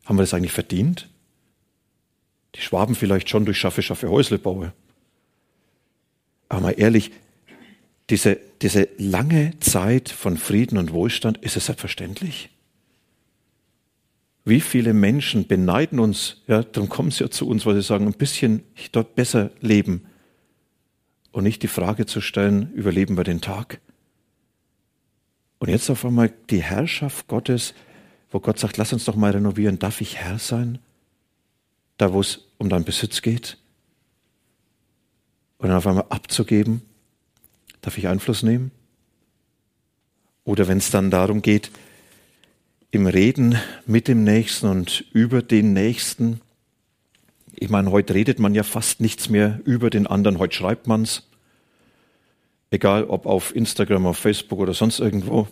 Haben 0.05 0.19
wir 0.19 0.23
das 0.23 0.35
eigentlich 0.35 0.53
verdient? 0.53 1.09
Die 2.55 2.61
Schwaben 2.61 2.95
vielleicht 2.95 3.29
schon 3.29 3.45
durch 3.45 3.59
Schaffe, 3.59 3.83
Schaffe, 3.83 4.09
Häusle 4.09 4.39
baue. 4.39 4.73
Aber 6.49 6.61
mal 6.61 6.75
ehrlich, 6.77 7.11
diese, 8.11 8.39
diese 8.63 8.89
lange 8.99 9.59
Zeit 9.61 10.09
von 10.09 10.37
Frieden 10.37 10.79
und 10.79 10.93
Wohlstand, 10.93 11.39
ist 11.39 11.57
es 11.57 11.67
selbstverständlich? 11.67 12.51
Wie 14.45 14.61
viele 14.61 14.95
Menschen 14.95 15.49
beneiden 15.49 15.99
uns, 15.99 16.43
ja, 16.47 16.63
darum 16.63 16.89
kommen 16.89 17.11
sie 17.11 17.25
ja 17.25 17.31
zu 17.31 17.49
uns, 17.49 17.67
weil 17.67 17.75
sie 17.75 17.83
sagen, 17.83 18.07
ein 18.07 18.13
bisschen 18.13 18.63
dort 18.93 19.17
besser 19.17 19.51
leben. 19.61 20.07
Und 21.33 21.43
nicht 21.43 21.63
die 21.65 21.69
Frage 21.69 22.07
zu 22.07 22.21
stellen, 22.21 22.73
überleben 22.73 23.17
wir 23.17 23.25
den 23.25 23.41
Tag? 23.41 23.81
Und 25.59 25.69
jetzt 25.69 25.91
auf 25.91 26.05
einmal 26.05 26.33
die 26.49 26.63
Herrschaft 26.63 27.27
Gottes, 27.27 27.75
wo 28.31 28.39
Gott 28.39 28.59
sagt, 28.59 28.77
lass 28.77 28.93
uns 28.93 29.05
doch 29.05 29.17
mal 29.17 29.33
renovieren, 29.33 29.81
darf 29.81 30.01
ich 30.01 30.17
Herr 30.17 30.39
sein? 30.39 30.79
Da, 31.97 32.13
wo 32.13 32.21
es 32.21 32.47
um 32.59 32.69
deinen 32.69 32.85
Besitz 32.85 33.23
geht? 33.23 33.59
Und 35.59 35.69
dann 35.69 35.79
auf 35.79 35.87
einmal 35.87 36.07
abzugeben, 36.09 36.83
darf 37.87 37.97
ich 37.97 38.09
Einfluss 38.09 38.43
nehmen? 38.43 38.73
Oder 40.43 40.67
wenn 40.67 40.79
es 40.79 40.91
dann 40.91 41.13
darum 41.13 41.41
geht, 41.41 41.71
im 42.91 43.07
Reden 43.07 43.57
mit 43.87 44.09
dem 44.09 44.25
Nächsten 44.25 44.67
und 44.67 45.05
über 45.13 45.41
den 45.41 45.73
Nächsten, 45.73 46.41
ich 47.55 47.71
meine, 47.71 47.93
heute 47.93 48.15
redet 48.15 48.41
man 48.41 48.57
ja 48.57 48.65
fast 48.65 49.01
nichts 49.01 49.29
mehr 49.29 49.61
über 49.65 49.89
den 49.89 50.09
anderen, 50.09 50.41
heute 50.41 50.57
schreibt 50.57 50.89
man's. 50.89 51.29
Egal 52.71 53.05
ob 53.05 53.25
auf 53.25 53.55
Instagram, 53.55 54.07
auf 54.07 54.19
Facebook 54.19 54.59
oder 54.59 54.75
sonst 54.75 54.99
irgendwo. 54.99 55.47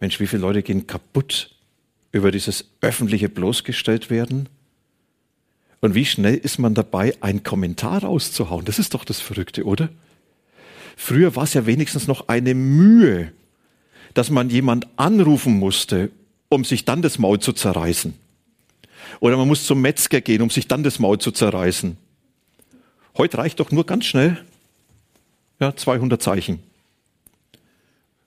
Mensch, 0.00 0.18
wie 0.18 0.26
viele 0.26 0.42
Leute 0.42 0.64
gehen 0.64 0.88
kaputt 0.88 1.54
über 2.10 2.32
dieses 2.32 2.68
öffentliche 2.80 3.28
bloßgestellt 3.28 4.10
werden? 4.10 4.48
Und 5.80 5.94
wie 5.94 6.04
schnell 6.04 6.34
ist 6.34 6.58
man 6.58 6.74
dabei, 6.74 7.14
einen 7.20 7.44
Kommentar 7.44 8.02
rauszuhauen? 8.02 8.64
Das 8.64 8.80
ist 8.80 8.94
doch 8.94 9.04
das 9.04 9.20
Verrückte, 9.20 9.64
oder? 9.64 9.88
Früher 10.96 11.36
war 11.36 11.44
es 11.44 11.54
ja 11.54 11.66
wenigstens 11.66 12.08
noch 12.08 12.28
eine 12.28 12.54
Mühe, 12.54 13.32
dass 14.14 14.30
man 14.30 14.48
jemand 14.48 14.88
anrufen 14.96 15.58
musste, 15.58 16.10
um 16.48 16.64
sich 16.64 16.86
dann 16.86 17.02
das 17.02 17.18
Maul 17.18 17.38
zu 17.38 17.52
zerreißen. 17.52 18.14
Oder 19.20 19.36
man 19.36 19.46
muss 19.46 19.66
zum 19.66 19.82
Metzger 19.82 20.22
gehen, 20.22 20.42
um 20.42 20.50
sich 20.50 20.66
dann 20.66 20.82
das 20.82 20.98
Maul 20.98 21.18
zu 21.18 21.30
zerreißen. 21.30 21.98
Heute 23.16 23.38
reicht 23.38 23.60
doch 23.60 23.70
nur 23.70 23.84
ganz 23.86 24.06
schnell 24.06 24.42
ja, 25.60 25.76
200 25.76 26.20
Zeichen. 26.20 26.60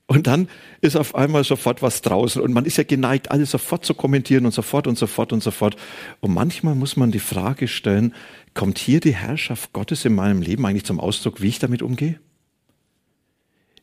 Und 0.07 0.25
dann 0.25 0.47
ist 0.81 0.95
auf 0.95 1.13
einmal 1.13 1.43
sofort 1.43 1.83
was 1.83 2.01
draußen 2.01 2.41
und 2.41 2.51
man 2.51 2.65
ist 2.65 2.77
ja 2.77 2.83
geneigt, 2.83 3.29
alles 3.29 3.51
sofort 3.51 3.85
zu 3.85 3.93
kommentieren 3.93 4.45
und 4.45 4.51
sofort 4.51 4.87
und 4.87 4.97
sofort 4.97 5.33
und 5.33 5.43
sofort. 5.43 5.75
Und 6.19 6.33
manchmal 6.33 6.73
muss 6.73 6.97
man 6.97 7.11
die 7.11 7.19
Frage 7.19 7.67
stellen, 7.67 8.15
kommt 8.55 8.79
hier 8.79 8.99
die 8.99 9.13
Herrschaft 9.13 9.71
Gottes 9.71 10.05
in 10.05 10.15
meinem 10.15 10.41
Leben 10.41 10.65
eigentlich 10.65 10.85
zum 10.85 10.99
Ausdruck, 10.99 11.41
wie 11.41 11.49
ich 11.49 11.59
damit 11.59 11.83
umgehe? 11.83 12.19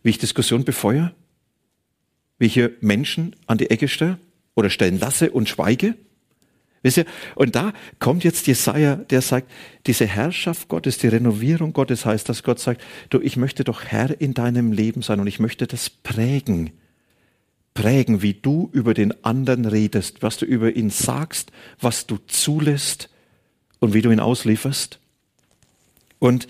Wie 0.07 0.11
ich 0.11 0.19
Diskussion 0.19 0.63
befeuere? 0.63 1.13
Wie 2.39 2.47
ich 2.47 2.55
hier 2.55 2.71
Menschen 2.81 3.35
an 3.49 3.59
die 3.59 3.71
Ecke 3.71 3.89
stelle 3.89 4.19
oder 4.55 4.71
stellen 4.71 5.01
lasse 5.01 5.33
und 5.33 5.49
schweige? 5.49 5.97
Wisst 6.85 6.99
ihr? 6.99 7.07
Und 7.35 7.57
da 7.57 7.73
kommt 7.99 8.23
jetzt 8.23 8.47
Jesaja, 8.47 8.95
der 8.95 9.21
sagt, 9.21 9.51
diese 9.89 10.07
Herrschaft 10.07 10.69
Gottes, 10.69 10.99
die 10.99 11.09
Renovierung 11.09 11.73
Gottes 11.73 12.07
heißt, 12.07 12.29
dass 12.29 12.45
Gott 12.45 12.61
sagt, 12.61 12.83
du, 13.11 13.21
ich 13.21 13.37
möchte 13.37 13.65
doch 13.65 13.83
Herr 13.83 14.21
in 14.21 14.33
deinem 14.33 14.71
Leben 14.71 15.03
sein 15.03 15.19
und 15.19 15.27
ich 15.27 15.41
möchte 15.41 15.67
das 15.67 15.91
prägen. 15.91 16.71
Prägen, 17.75 18.23
wie 18.23 18.35
du 18.35 18.71
über 18.73 18.95
den 18.95 19.25
anderen 19.25 19.65
redest, 19.65 20.23
was 20.23 20.37
du 20.37 20.47
über 20.47 20.77
ihn 20.77 20.91
sagst, 20.91 21.51
was 21.81 22.07
du 22.07 22.19
zulässt 22.29 23.11
und 23.81 23.93
wie 23.93 24.03
du 24.03 24.13
ihn 24.13 24.21
auslieferst. 24.21 25.01
Und 26.21 26.47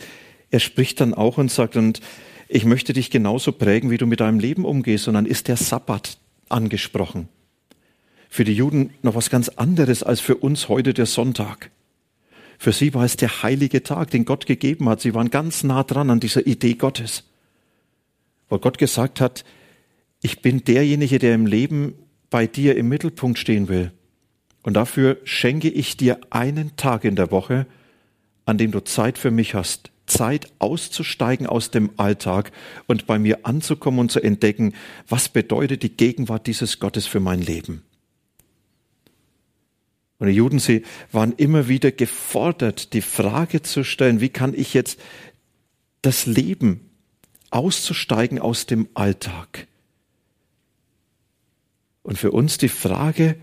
er 0.51 0.61
spricht 0.61 1.01
dann 1.01 1.15
auch 1.15 1.39
und 1.39 1.51
sagt, 1.51 1.77
und 1.77 2.03
ich 2.49 2.65
möchte 2.65 2.93
dich 2.93 3.11
genauso 3.11 3.53
prägen, 3.53 3.91
wie 3.91 3.99
du 3.99 4.07
mit 4.07 4.21
deinem 4.21 4.39
Leben 4.39 4.65
umgehst. 4.65 5.07
Dann 5.07 5.27
ist 5.27 5.49
der 5.49 5.57
Sabbat 5.57 6.19
angesprochen 6.49 7.29
für 8.37 8.45
die 8.45 8.53
Juden 8.53 8.91
noch 9.03 9.15
was 9.15 9.31
ganz 9.31 9.49
anderes 9.49 10.03
als 10.03 10.21
für 10.21 10.37
uns 10.37 10.69
heute 10.69 10.93
der 10.93 11.07
Sonntag. 11.07 11.71
Für 12.59 12.73
sie 12.73 12.93
war 12.95 13.05
es 13.05 13.17
der 13.17 13.43
heilige 13.43 13.83
Tag, 13.83 14.11
den 14.11 14.27
Gott 14.27 14.45
gegeben 14.45 14.89
hat. 14.91 15.01
Sie 15.01 15.15
waren 15.15 15.31
ganz 15.31 15.65
nah 15.65 15.83
dran 15.83 16.11
an 16.11 16.21
dieser 16.21 16.47
Idee 16.47 16.75
Gottes. 16.75 17.25
Weil 18.49 18.59
Gott 18.59 18.77
gesagt 18.77 19.21
hat, 19.23 19.45
ich 20.23 20.43
bin 20.43 20.65
derjenige, 20.65 21.19
der 21.19 21.35
im 21.35 21.47
Leben 21.47 21.95
bei 22.29 22.47
dir 22.47 22.77
im 22.77 22.89
Mittelpunkt 22.89 23.39
stehen 23.39 23.69
will. 23.69 23.93
Und 24.63 24.75
dafür 24.75 25.19
schenke 25.25 25.71
ich 25.71 25.97
dir 25.97 26.19
einen 26.29 26.77
Tag 26.77 27.05
in 27.05 27.17
der 27.17 27.31
Woche, 27.31 27.67
an 28.45 28.59
dem 28.59 28.71
du 28.71 28.81
Zeit 28.81 29.17
für 29.17 29.31
mich 29.31 29.55
hast. 29.55 29.91
Zeit 30.17 30.53
auszusteigen 30.59 31.47
aus 31.47 31.71
dem 31.71 31.91
Alltag 31.97 32.53
und 32.87 33.07
bei 33.07 33.19
mir 33.19 33.47
anzukommen 33.47 34.01
und 34.01 34.11
zu 34.11 34.21
entdecken, 34.21 34.75
was 35.09 35.29
bedeutet 35.29 35.83
die 35.83 35.97
Gegenwart 35.97 36.47
dieses 36.47 36.79
Gottes 36.79 37.07
für 37.07 37.21
mein 37.21 37.43
Leben. 37.43 37.83
Und 40.19 40.29
die 40.29 40.33
Juden, 40.35 40.59
sie 40.59 40.83
waren 41.13 41.33
immer 41.33 41.69
wieder 41.69 41.93
gefordert, 41.93 42.95
die 42.95 43.03
Frage 43.03 43.63
zu 43.63 43.85
stellen, 43.85 44.21
wie 44.21 44.31
kann 44.31 44.55
ich 44.55 44.73
jetzt 44.73 44.99
das 46.01 46.25
Leben 46.25 46.81
auszusteigen 47.51 48.39
aus 48.39 48.67
dem 48.67 48.89
Alltag? 48.95 49.67
Und 52.03 52.19
für 52.19 52.31
uns 52.31 52.57
die 52.57 52.69
Frage, 52.69 53.37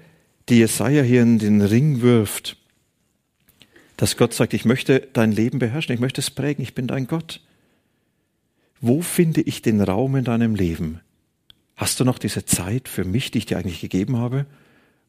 die 0.50 0.58
Jesaja 0.58 1.04
hier 1.04 1.22
in 1.22 1.38
den 1.38 1.62
Ring 1.62 2.02
wirft, 2.02 2.58
dass 4.04 4.18
Gott 4.18 4.34
sagt, 4.34 4.54
ich 4.54 4.66
möchte 4.66 5.08
dein 5.14 5.32
Leben 5.32 5.60
beherrschen, 5.60 5.96
ich 5.96 6.02
möchte 6.02 6.20
es 6.20 6.30
prägen, 6.30 6.62
ich 6.62 6.76
bin 6.76 6.88
dein 6.88 7.08
Gott. 7.08 7.40
Wo 8.82 9.02
finde 9.02 9.40
ich 9.40 9.62
den 9.62 9.80
Raum 9.80 10.18
in 10.18 10.26
deinem 10.26 10.56
Leben? 10.56 11.00
Hast 11.78 12.02
du 12.02 12.04
noch 12.04 12.20
diese 12.20 12.44
Zeit 12.44 12.90
für 12.90 13.06
mich, 13.06 13.32
die 13.32 13.38
ich 13.38 13.46
dir 13.46 13.58
eigentlich 13.58 13.80
gegeben 13.80 14.18
habe? 14.18 14.46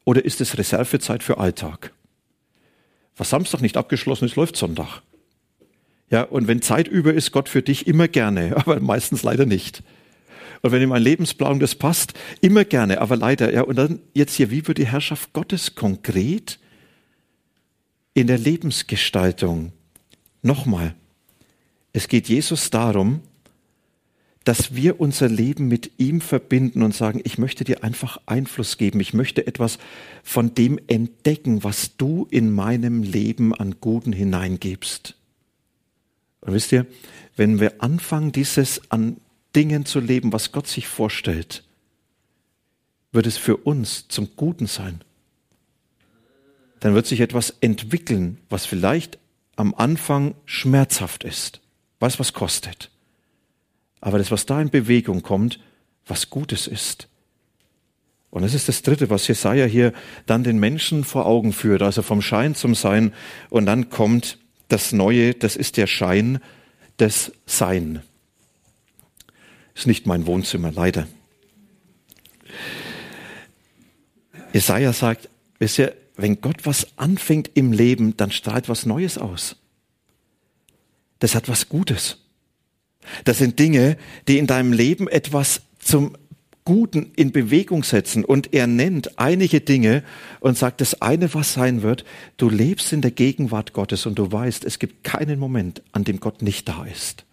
Oder 0.05 0.25
ist 0.25 0.41
es 0.41 0.57
Reservezeit 0.57 1.25
für 1.25 1.39
Alltag? 1.39 1.93
Was 3.17 3.31
Samstag 3.31 3.63
nicht 3.63 3.77
abgeschlossen 3.77 4.27
ist, 4.27 4.37
läuft 4.37 4.57
Sonntag. 4.57 5.03
Ja, 6.09 6.23
und 6.23 6.47
wenn 6.47 6.63
Zeit 6.63 6.87
über 6.87 7.15
ist, 7.15 7.33
Gott 7.33 7.49
für 7.49 7.63
dich 7.63 7.89
immer 7.89 8.07
gerne, 8.07 8.57
aber 8.57 8.79
meistens 8.79 9.25
leider 9.25 9.45
nicht. 9.45 9.83
Und 10.63 10.71
wenn 10.71 10.81
in 10.81 10.89
mein 10.89 11.03
Lebensplan 11.03 11.59
das 11.59 11.75
passt, 11.75 12.15
immer 12.43 12.65
gerne, 12.65 13.01
aber 13.01 13.17
leider, 13.17 13.53
ja, 13.53 13.63
und 13.63 13.75
dann 13.75 13.99
jetzt 14.13 14.37
hier, 14.37 14.53
wie 14.53 14.69
wird 14.69 14.79
die 14.79 14.87
Herrschaft 14.87 15.33
Gottes 15.33 15.75
konkret 15.75 16.61
in 18.15 18.29
der 18.29 18.39
Lebensgestaltung? 18.39 19.73
Nochmal. 20.43 20.95
Es 21.93 22.09
geht 22.09 22.29
Jesus 22.29 22.71
darum, 22.71 23.21
dass 24.45 24.75
wir 24.75 25.01
unser 25.01 25.29
Leben 25.29 25.69
mit 25.69 25.93
ihm 25.99 26.21
verbinden 26.21 26.83
und 26.83 26.95
sagen, 26.95 27.21
ich 27.25 27.39
möchte 27.39 27.65
dir 27.65 27.83
einfach 27.83 28.21
Einfluss 28.27 28.77
geben, 28.77 29.01
ich 29.01 29.15
möchte 29.15 29.47
etwas 29.47 29.79
von 30.23 30.55
dem 30.55 30.79
entdecken, 30.87 31.65
was 31.65 31.97
du 31.97 32.27
in 32.31 32.53
meinem 32.53 33.03
Leben 33.03 33.55
an 33.55 33.77
Guten 33.81 34.13
hineingibst. 34.13 35.17
Und 36.43 36.53
wisst 36.53 36.73
ihr, 36.73 36.87
wenn 37.37 37.59
wir 37.59 37.83
anfangen, 37.83 38.33
dieses 38.33 38.91
an 38.91 39.17
Dingen 39.57 39.87
zu 39.87 39.99
leben, 39.99 40.33
was 40.33 40.53
Gott 40.53 40.67
sich 40.67 40.89
vorstellt, 40.89 41.65
wird 43.13 43.27
es 43.27 43.39
für 43.39 43.57
uns 43.57 44.09
zum 44.09 44.37
Guten 44.37 44.67
sein. 44.67 45.03
Dann 46.85 46.95
wird 46.95 47.07
sich 47.07 47.21
etwas 47.21 47.51
entwickeln, 47.61 48.39
was 48.49 48.67
vielleicht 48.67 49.19
am 49.57 49.75
Anfang 49.75 50.35
schmerzhaft 50.45 51.25
ist, 51.25 51.61
was 51.99 52.21
was 52.21 52.33
kostet 52.33 52.91
aber 54.05 54.19
das, 54.19 54.31
was 54.31 54.45
da 54.45 54.61
in 54.61 54.69
Bewegung 54.69 55.23
kommt, 55.23 55.59
was 56.05 56.29
Gutes 56.29 56.67
ist. 56.67 57.09
Und 58.29 58.43
das 58.43 58.53
ist 58.53 58.69
das 58.69 58.83
Dritte, 58.83 59.09
was 59.09 59.27
Jesaja 59.27 59.65
hier 59.65 59.95
dann 60.27 60.45
den 60.45 60.59
Menschen 60.59 61.05
vor 61.05 61.25
Augen 61.25 61.55
führt, 61.55 61.81
also 61.81 62.03
vom 62.03 62.21
Schein 62.21 62.55
zum 62.55 62.75
Sein. 62.75 63.15
Und 63.49 63.65
dann 63.65 63.89
kommt 63.89 64.37
das 64.69 64.93
Neue, 64.93 65.33
das 65.33 65.57
ist 65.57 65.79
der 65.79 65.87
Schein 65.87 66.39
des 66.99 67.33
Sein. 67.47 68.03
Ist 69.75 69.87
nicht 69.87 70.07
mein 70.07 70.27
Wohnzimmer, 70.27 70.71
leider. 70.71 71.07
Jesaja 74.53 74.93
sagt, 74.93 75.31
wisst 75.59 75.79
ihr, 75.79 75.95
wenn 76.17 76.41
Gott 76.41 76.65
was 76.65 76.87
anfängt 76.97 77.51
im 77.55 77.73
Leben, 77.73 78.17
dann 78.17 78.31
strahlt 78.31 78.69
was 78.69 78.87
Neues 78.87 79.19
aus. 79.19 79.57
Das 81.19 81.35
hat 81.35 81.49
was 81.49 81.69
Gutes. 81.69 82.19
Das 83.25 83.39
sind 83.39 83.59
Dinge, 83.59 83.97
die 84.29 84.39
in 84.39 84.47
deinem 84.47 84.73
Leben 84.73 85.09
etwas 85.09 85.63
zum 85.79 86.17
Guten 86.65 87.13
in 87.17 87.31
Bewegung 87.31 87.85
setzen. 87.85 88.25
Und 88.25 88.55
er 88.55 88.67
nennt 88.67 89.19
einige 89.19 89.61
Dinge 89.61 90.03
und 90.41 90.57
sagt, 90.57 90.81
das 90.81 91.03
eine, 91.03 91.35
was 91.35 91.53
sein 91.53 91.83
wird, 91.83 92.05
du 92.39 92.49
lebst 92.49 92.93
in 92.93 93.03
der 93.03 93.11
Gegenwart 93.11 93.75
Gottes 93.75 94.07
und 94.07 94.19
du 94.19 94.33
weißt, 94.33 94.65
es 94.65 94.79
gibt 94.79 95.05
keinen 95.05 95.39
Moment, 95.39 95.83
an 95.93 96.05
dem 96.05 96.21
Gott 96.21 96.41
nicht 96.41 96.69
da 96.69 96.85
ist. 96.85 97.27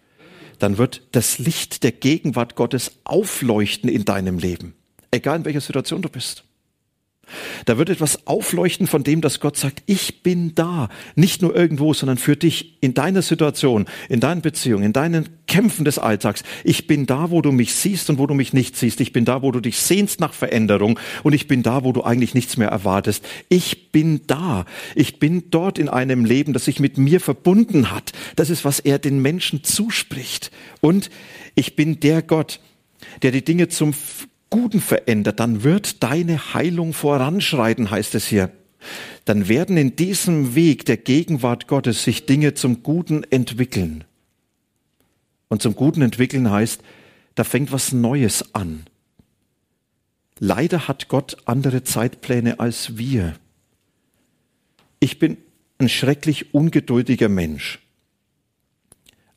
Dann 0.59 0.77
wird 0.77 1.01
das 1.11 1.39
Licht 1.39 1.83
der 1.83 1.93
Gegenwart 1.93 2.55
Gottes 2.55 2.91
aufleuchten 3.03 3.89
in 3.89 4.05
deinem 4.05 4.37
Leben. 4.37 4.75
Egal 5.11 5.37
in 5.37 5.45
welcher 5.45 5.61
Situation 5.61 6.01
du 6.01 6.09
bist. 6.09 6.43
Da 7.65 7.77
wird 7.77 7.89
etwas 7.89 8.27
aufleuchten 8.27 8.87
von 8.87 9.03
dem, 9.03 9.21
dass 9.21 9.39
Gott 9.39 9.57
sagt, 9.57 9.83
ich 9.85 10.23
bin 10.23 10.55
da. 10.55 10.89
Nicht 11.15 11.41
nur 11.41 11.55
irgendwo, 11.55 11.93
sondern 11.93 12.17
für 12.17 12.35
dich 12.35 12.77
in 12.81 12.93
deiner 12.93 13.21
Situation, 13.21 13.85
in 14.09 14.19
deinen 14.19 14.41
Beziehungen, 14.41 14.83
in 14.83 14.93
deinen 14.93 15.29
Kämpfen 15.47 15.85
des 15.85 15.99
Alltags. 15.99 16.43
Ich 16.63 16.87
bin 16.87 17.05
da, 17.05 17.31
wo 17.31 17.41
du 17.41 17.51
mich 17.51 17.73
siehst 17.73 18.09
und 18.09 18.17
wo 18.17 18.27
du 18.27 18.33
mich 18.33 18.53
nicht 18.53 18.77
siehst. 18.77 19.01
Ich 19.01 19.13
bin 19.13 19.25
da, 19.25 19.41
wo 19.41 19.51
du 19.51 19.59
dich 19.59 19.77
sehnst 19.77 20.19
nach 20.19 20.33
Veränderung 20.33 20.99
und 21.23 21.33
ich 21.33 21.47
bin 21.47 21.63
da, 21.63 21.83
wo 21.83 21.91
du 21.91 22.03
eigentlich 22.03 22.33
nichts 22.33 22.57
mehr 22.57 22.69
erwartest. 22.69 23.25
Ich 23.49 23.91
bin 23.91 24.21
da. 24.27 24.65
Ich 24.95 25.19
bin 25.19 25.49
dort 25.51 25.77
in 25.77 25.89
einem 25.89 26.25
Leben, 26.25 26.53
das 26.53 26.65
sich 26.65 26.79
mit 26.79 26.97
mir 26.97 27.19
verbunden 27.19 27.91
hat. 27.91 28.11
Das 28.35 28.49
ist, 28.49 28.65
was 28.65 28.79
er 28.79 28.99
den 28.99 29.21
Menschen 29.21 29.63
zuspricht. 29.63 30.51
Und 30.79 31.09
ich 31.55 31.75
bin 31.75 31.99
der 31.99 32.21
Gott, 32.21 32.59
der 33.21 33.31
die 33.31 33.43
Dinge 33.43 33.67
zum 33.67 33.93
Guten 34.51 34.81
verändert, 34.81 35.39
dann 35.39 35.63
wird 35.63 36.03
deine 36.03 36.53
Heilung 36.53 36.93
voranschreiten, 36.93 37.89
heißt 37.89 38.13
es 38.15 38.27
hier. 38.27 38.51
Dann 39.25 39.47
werden 39.47 39.77
in 39.77 39.95
diesem 39.95 40.55
Weg 40.55 40.85
der 40.85 40.97
Gegenwart 40.97 41.67
Gottes 41.67 42.03
sich 42.03 42.25
Dinge 42.25 42.53
zum 42.53 42.83
Guten 42.83 43.23
entwickeln. 43.23 44.03
Und 45.47 45.61
zum 45.61 45.75
Guten 45.75 46.01
entwickeln 46.01 46.51
heißt, 46.51 46.81
da 47.35 47.43
fängt 47.43 47.71
was 47.71 47.93
Neues 47.93 48.53
an. 48.53 48.83
Leider 50.37 50.87
hat 50.87 51.07
Gott 51.07 51.37
andere 51.45 51.83
Zeitpläne 51.83 52.59
als 52.59 52.97
wir. 52.97 53.35
Ich 54.99 55.17
bin 55.17 55.37
ein 55.77 55.87
schrecklich 55.87 56.53
ungeduldiger 56.53 57.29
Mensch. 57.29 57.79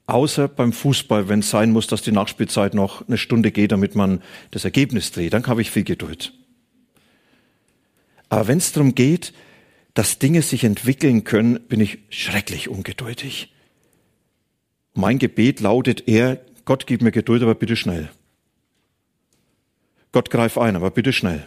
Außer 0.07 0.49
beim 0.49 0.73
Fußball, 0.73 1.29
wenn 1.29 1.40
es 1.40 1.51
sein 1.51 1.71
muss, 1.71 1.87
dass 1.87 2.03
die 2.03 2.12
Nachspielzeit 2.12 2.75
noch 2.75 3.07
eine 3.09 3.17
Stunde 3.17 3.51
geht, 3.51 3.73
damit 3.73 3.95
man 3.95 4.23
das 4.51 4.64
Ergebnis 4.64 5.12
dreht, 5.12 5.33
dann 5.33 5.47
habe 5.47 5.62
ich 5.62 5.71
viel 5.71 5.85
Geduld. 5.85 6.33
Aber 8.29 8.49
wenn 8.49 8.59
es 8.59 8.73
darum 8.73 8.95
geht, 8.95 9.33
dass 9.95 10.19
Dinge 10.19 10.43
sich 10.43 10.64
entwickeln 10.64 11.25
können, 11.25 11.61
bin 11.69 11.81
ich 11.81 11.99
schrecklich 12.11 12.69
ungeduldig. 12.69 13.53
Mein 14.93 15.19
Gebet 15.19 15.61
lautet 15.61 16.07
eher, 16.09 16.40
Gott 16.64 16.87
gib 16.87 17.01
mir 17.01 17.12
Geduld, 17.12 17.43
aber 17.43 17.55
bitte 17.55 17.77
schnell. 17.77 18.11
Gott 20.12 20.31
greif 20.31 20.59
ein, 20.59 20.77
aber 20.77 20.90
bitte 20.90 21.12
schnell. 21.12 21.47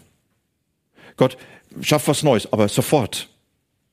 Gott, 1.16 1.38
schaff 1.82 2.08
was 2.08 2.24
Neues, 2.24 2.52
aber 2.52 2.68
sofort. 2.70 3.30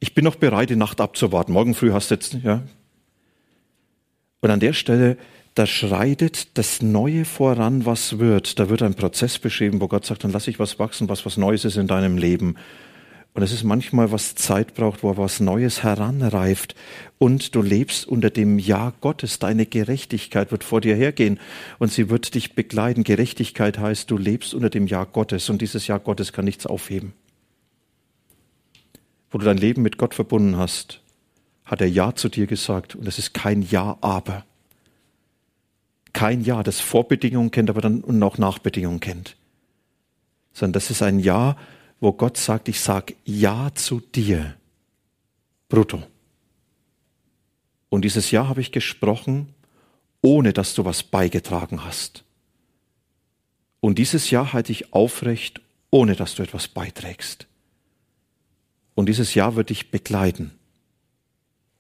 Ich 0.01 0.15
bin 0.15 0.25
noch 0.25 0.37
bereit, 0.37 0.71
die 0.71 0.77
Nacht 0.77 1.01
abzuwarten. 1.01 1.53
Morgen 1.53 1.75
früh 1.75 1.93
hast 1.93 2.11
du 2.11 2.15
jetzt, 2.15 2.35
ja, 2.43 2.63
und 4.45 4.51
an 4.51 4.61
der 4.61 4.75
Stelle, 4.75 5.17
da 5.55 5.65
schreitet 5.65 6.59
das 6.59 6.83
Neue 6.83 7.25
voran, 7.25 7.87
was 7.87 8.19
wird. 8.19 8.59
Da 8.59 8.69
wird 8.69 8.83
ein 8.83 8.95
Prozess 8.95 9.39
beschrieben, 9.39 9.81
wo 9.81 9.89
Gott 9.89 10.05
sagt, 10.05 10.23
dann 10.23 10.33
lass 10.33 10.49
ich 10.49 10.59
was 10.59 10.79
wachsen, 10.79 11.09
was 11.09 11.25
was 11.25 11.39
Neues 11.39 11.65
ist 11.65 11.79
in 11.79 11.87
deinem 11.87 12.19
Leben. 12.19 12.57
Und 13.33 13.43
es 13.43 13.53
ist 13.53 13.65
manchmal, 13.65 14.13
was 14.13 14.35
Zeit 14.35 14.75
braucht, 14.75 15.03
wo 15.03 15.17
was 15.17 15.41
Neues 15.41 15.83
heranreift. 15.83 16.75
Und 17.17 17.55
du 17.55 17.63
lebst 17.63 18.07
unter 18.07 18.29
dem 18.29 18.59
Ja 18.59 18.93
Gottes. 19.01 19.39
Deine 19.39 19.65
Gerechtigkeit 19.65 20.53
wird 20.53 20.63
vor 20.63 20.83
dir 20.83 20.95
hergehen 20.95 21.41
und 21.79 21.91
sie 21.91 22.11
wird 22.11 22.35
dich 22.35 22.55
begleiten. 22.55 23.03
Gerechtigkeit 23.03 23.79
heißt, 23.79 24.11
du 24.11 24.19
lebst 24.19 24.53
unter 24.53 24.69
dem 24.69 24.87
Ja 24.87 25.05
Gottes 25.05 25.49
und 25.49 25.63
dieses 25.63 25.87
Ja 25.87 25.97
Gottes 25.97 26.35
kann 26.35 26.45
nichts 26.45 26.67
aufheben. 26.67 27.15
Wo 29.31 29.39
du 29.39 29.47
dein 29.47 29.57
Leben 29.57 29.81
mit 29.81 29.97
Gott 29.97 30.15
verbunden 30.15 30.59
hast, 30.59 31.01
hat 31.65 31.81
er 31.81 31.89
Ja 31.89 32.15
zu 32.15 32.29
dir 32.29 32.47
gesagt. 32.47 32.95
Und 32.95 33.09
es 33.09 33.19
ist 33.19 33.35
kein 33.35 33.63
Ja, 33.63 33.97
aber. 34.01 34.45
Kein 36.13 36.43
Ja, 36.43 36.63
das 36.63 36.81
Vorbedingungen 36.81 37.51
kennt, 37.51 37.71
aber 37.71 37.81
dann 37.81 38.03
und 38.03 38.23
auch 38.23 38.39
Nachbedingungen 38.39 39.01
kennt. 39.01 39.37
Sondern 40.53 40.75
das 40.75 40.91
ist 40.91 41.03
ein 41.03 41.19
Ja, 41.19 41.57
wo 42.01 42.13
Gott 42.13 42.37
sagt, 42.37 42.69
ich 42.69 42.81
sag 42.81 43.15
Ja 43.25 43.71
zu 43.75 44.01
dir. 44.01 44.55
Brutto. 45.69 46.03
Und 47.89 48.05
dieses 48.05 48.31
Ja 48.31 48.49
habe 48.49 48.61
ich 48.61 48.71
gesprochen, 48.71 49.49
ohne 50.21 50.53
dass 50.53 50.75
du 50.75 50.85
was 50.85 51.03
beigetragen 51.03 51.85
hast. 51.85 52.25
Und 53.81 53.99
dieses 53.99 54.31
Ja 54.31 54.53
halte 54.53 54.73
ich 54.73 54.93
aufrecht, 54.93 55.61
ohne 55.91 56.15
dass 56.15 56.35
du 56.35 56.43
etwas 56.43 56.69
beiträgst. 56.69 57.47
Und 58.95 59.09
dieses 59.09 59.35
Ja 59.35 59.57
wird 59.57 59.71
dich 59.71 59.91
begleiten 59.91 60.53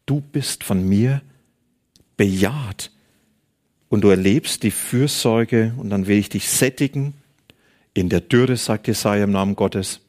du 0.06 0.20
bist 0.20 0.64
von 0.64 0.86
mir 0.88 1.22
bejaht. 2.16 2.90
Und 3.88 4.02
du 4.02 4.08
erlebst 4.08 4.62
die 4.62 4.70
Fürsorge 4.70 5.72
und 5.76 5.90
dann 5.90 6.06
will 6.06 6.18
ich 6.18 6.28
dich 6.28 6.48
sättigen. 6.48 7.14
In 7.92 8.08
der 8.08 8.20
Dürre, 8.20 8.56
sagt 8.56 8.88
Jesaja 8.88 9.24
im 9.24 9.30
Namen 9.30 9.54
Gottes, 9.54 10.00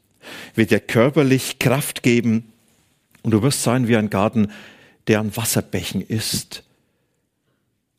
wird 0.55 0.71
dir 0.71 0.79
körperlich 0.79 1.59
Kraft 1.59 2.01
geben 2.01 2.51
und 3.21 3.31
du 3.31 3.43
wirst 3.43 3.61
sein 3.61 3.87
wie 3.87 3.95
ein 3.95 4.09
Garten, 4.09 4.51
der 5.07 5.19
an 5.19 5.35
Wasserbächen 5.37 6.01
ist. 6.01 6.63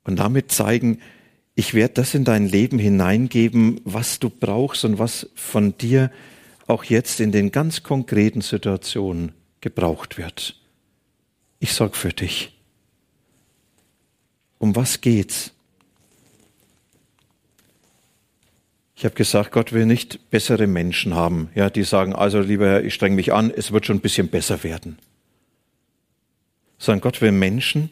Und 0.03 0.19
damit 0.19 0.51
zeigen, 0.51 0.99
ich 1.55 1.73
werde 1.73 1.95
das 1.95 2.15
in 2.15 2.25
dein 2.25 2.49
Leben 2.49 2.81
hineingeben, 2.81 3.81
was 3.85 4.19
du 4.19 4.29
brauchst 4.29 4.85
und 4.85 4.99
was 4.99 5.31
von 5.35 5.79
dir 5.79 6.11
auch 6.67 6.83
jetzt 6.85 7.21
in 7.21 7.31
den 7.31 7.53
ganz 7.53 7.85
konkreten 7.85 8.41
Situationen 8.41 9.33
gebraucht 9.61 10.19
wird 10.19 10.57
ich 11.59 11.73
sorge 11.73 11.97
für 11.97 12.13
dich. 12.13 12.57
Um 14.59 14.75
was 14.77 15.01
geht's? 15.01 15.53
Ich 18.97 19.05
habe 19.05 19.15
gesagt, 19.15 19.53
Gott 19.53 19.73
will 19.73 19.85
nicht 19.85 20.31
bessere 20.31 20.67
Menschen 20.67 21.15
haben, 21.15 21.51
ja, 21.55 21.69
die 21.69 21.83
sagen, 21.83 22.15
also 22.15 22.41
lieber 22.41 22.67
Herr, 22.67 22.85
ich 22.85 22.95
streng 22.95 23.15
mich 23.15 23.33
an, 23.33 23.51
es 23.51 23.71
wird 23.71 23.85
schon 23.85 23.99
ein 23.99 24.01
bisschen 24.01 24.29
besser 24.29 24.65
werden. 24.65 24.99
Sondern 26.79 27.03
Gott 27.03 27.21
will 27.21 27.33
Menschen, 27.33 27.91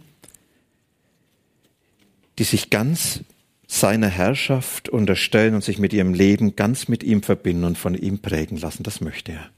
die 2.38 2.44
sich 2.44 2.70
ganz 2.70 3.20
seiner 3.66 4.08
Herrschaft 4.08 4.88
unterstellen 4.88 5.54
und 5.54 5.64
sich 5.64 5.78
mit 5.78 5.92
ihrem 5.92 6.14
Leben 6.14 6.56
ganz 6.56 6.88
mit 6.88 7.02
ihm 7.02 7.22
verbinden 7.22 7.64
und 7.64 7.78
von 7.78 7.94
ihm 7.94 8.20
prägen 8.20 8.56
lassen. 8.56 8.82
Das 8.82 9.00
möchte 9.00 9.32
er. 9.32 9.50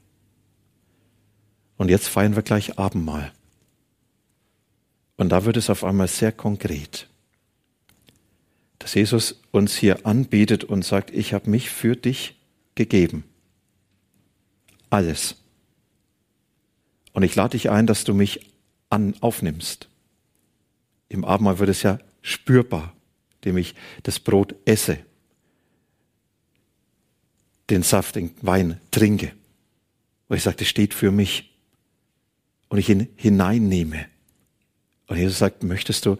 Und 1.77 1.89
jetzt 1.89 2.07
feiern 2.07 2.35
wir 2.35 2.43
gleich 2.43 2.77
Abendmahl. 2.77 3.31
Und 5.17 5.29
da 5.29 5.45
wird 5.45 5.57
es 5.57 5.69
auf 5.69 5.83
einmal 5.83 6.07
sehr 6.07 6.31
konkret, 6.31 7.07
dass 8.79 8.93
Jesus 8.93 9.41
uns 9.51 9.75
hier 9.75 10.05
anbietet 10.05 10.63
und 10.63 10.85
sagt, 10.85 11.11
ich 11.11 11.33
habe 11.33 11.49
mich 11.49 11.69
für 11.69 11.95
dich 11.95 12.35
gegeben. 12.75 13.23
Alles. 14.89 15.35
Und 17.13 17.23
ich 17.23 17.35
lade 17.35 17.57
dich 17.57 17.71
ein, 17.71 17.87
dass 17.87 18.03
du 18.03 18.13
mich 18.13 18.51
an, 18.89 19.15
aufnimmst. 19.19 19.89
Im 21.09 21.25
Abendmahl 21.25 21.57
wird 21.59 21.69
es 21.69 21.81
ja 21.81 21.99
spürbar, 22.21 22.93
indem 23.37 23.57
ich 23.57 23.73
das 24.03 24.19
Brot 24.19 24.55
esse, 24.65 24.99
den 27.71 27.81
Saft, 27.81 28.15
den 28.15 28.31
Wein 28.41 28.79
trinke. 28.91 29.33
Und 30.27 30.37
ich 30.37 30.43
sage, 30.43 30.57
das 30.57 30.67
steht 30.67 30.93
für 30.93 31.11
mich. 31.11 31.53
Und 32.69 32.77
ich 32.77 32.89
ihn 32.89 33.07
hineinnehme. 33.15 34.05
Und 35.07 35.17
Jesus 35.17 35.39
sagt, 35.39 35.63
möchtest 35.63 36.05
du 36.05 36.17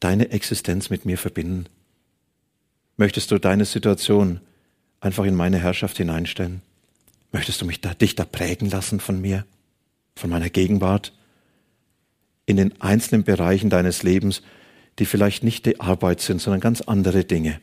deine 0.00 0.30
Existenz 0.30 0.90
mit 0.90 1.04
mir 1.04 1.18
verbinden? 1.18 1.66
Möchtest 2.96 3.30
du 3.30 3.38
deine 3.38 3.64
Situation 3.64 4.40
einfach 5.00 5.24
in 5.24 5.34
meine 5.34 5.58
Herrschaft 5.58 5.96
hineinstellen? 5.96 6.62
Möchtest 7.32 7.60
du 7.60 7.66
mich 7.66 7.80
da, 7.80 7.94
dich 7.94 8.14
da 8.14 8.24
prägen 8.24 8.70
lassen 8.70 9.00
von 9.00 9.20
mir, 9.20 9.44
von 10.14 10.30
meiner 10.30 10.50
Gegenwart? 10.50 11.12
In 12.46 12.56
den 12.56 12.80
einzelnen 12.80 13.24
Bereichen 13.24 13.70
deines 13.70 14.02
Lebens, 14.02 14.42
die 14.98 15.06
vielleicht 15.06 15.42
nicht 15.42 15.66
die 15.66 15.80
Arbeit 15.80 16.20
sind, 16.20 16.40
sondern 16.40 16.60
ganz 16.60 16.80
andere 16.80 17.24
Dinge. 17.24 17.60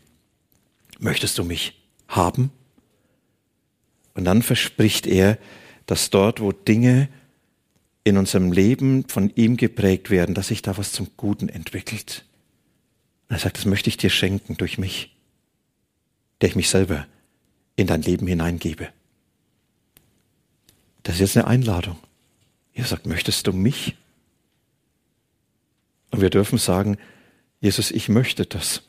Möchtest 1.00 1.38
du 1.38 1.44
mich 1.44 1.82
haben? 2.08 2.52
Und 4.14 4.26
dann 4.26 4.42
verspricht 4.42 5.08
er, 5.08 5.38
dass 5.86 6.10
dort, 6.10 6.40
wo 6.40 6.52
Dinge 6.52 7.10
in 8.04 8.18
unserem 8.18 8.52
Leben 8.52 9.08
von 9.08 9.30
ihm 9.36 9.58
geprägt 9.58 10.10
werden, 10.10 10.36
dass 10.36 10.50
sich 10.50 10.62
da 10.62 10.78
was 10.78 10.92
zum 10.92 11.08
Guten 11.16 11.50
entwickelt. 11.50 12.26
Und 13.30 13.38
er 13.38 13.40
sagt, 13.40 13.58
das 13.58 13.66
möchte 13.66 13.90
ich 13.90 13.98
dir 13.98 14.10
schenken 14.10 14.58
durch 14.58 14.78
mich, 14.78 15.16
der 16.42 16.50
ich 16.50 16.56
mich 16.56 16.70
selber 16.70 17.08
in 17.76 17.88
dein 17.88 18.02
Leben 18.02 18.28
hineingebe. 18.28 18.90
Das 21.04 21.16
ist 21.16 21.22
jetzt 21.22 21.38
eine 21.38 21.48
Einladung. 21.48 21.98
Er 22.74 22.86
sagt, 22.86 23.06
möchtest 23.06 23.48
du 23.48 23.54
mich? 23.54 23.96
Und 26.12 26.22
wir 26.22 26.30
dürfen 26.30 26.58
sagen, 26.58 26.98
Jesus, 27.60 27.92
ich 27.92 28.10
möchte 28.10 28.46
das. 28.46 28.84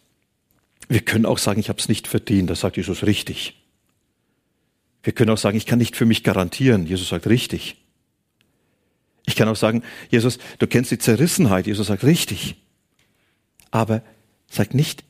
Wir 0.89 1.01
können 1.01 1.27
auch 1.27 1.39
sagen, 1.39 1.61
ich 1.61 1.69
habe 1.69 1.79
es 1.79 1.89
nicht 1.89 2.09
verdient. 2.09 2.51
Das 2.51 2.61
sagt 2.61 2.77
Jesus 2.77 3.05
richtig. 3.05 3.63
Wir 5.03 5.13
können 5.13 5.31
auch 5.31 5.39
sagen, 5.39 5.57
ich 5.57 5.67
kann 5.67 5.79
nicht 5.79 5.97
für 5.97 6.07
mich 6.07 6.25
garantieren. 6.25 6.87
Jesus 6.87 7.09
sagt 7.09 7.27
richtig. 7.27 7.77
Ich 9.27 9.37
kann 9.37 9.49
auch 9.49 9.57
sagen, 9.57 9.83
Jesus, 10.11 10.39
du 10.59 10.67
kennst 10.67 10.91
die 10.91 10.99
Zerrissenheit. 10.99 11.67
Jesus 11.67 11.87
sagt 11.87 12.05
richtig. 12.05 12.57
Aber 13.71 14.03
sag 14.51 14.75
nicht, 14.75 15.05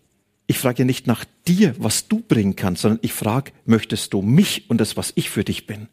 ich 0.46 0.58
frage 0.58 0.80
ja 0.80 0.84
nicht 0.84 1.06
nach 1.06 1.24
dir, 1.46 1.74
was 1.78 2.08
du 2.08 2.20
bringen 2.20 2.56
kannst, 2.56 2.82
sondern 2.82 3.00
ich 3.02 3.12
frage, 3.12 3.52
möchtest 3.64 4.12
du 4.12 4.22
mich 4.22 4.68
und 4.68 4.78
das, 4.78 4.96
was 4.96 5.12
ich 5.16 5.30
für 5.30 5.44
dich 5.44 5.66
bin? 5.66 5.88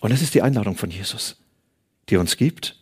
Und 0.00 0.10
das 0.10 0.22
ist 0.22 0.34
die 0.34 0.42
Einladung 0.42 0.76
von 0.76 0.90
Jesus, 0.90 1.36
die 2.08 2.16
er 2.16 2.20
uns 2.20 2.36
gibt, 2.36 2.76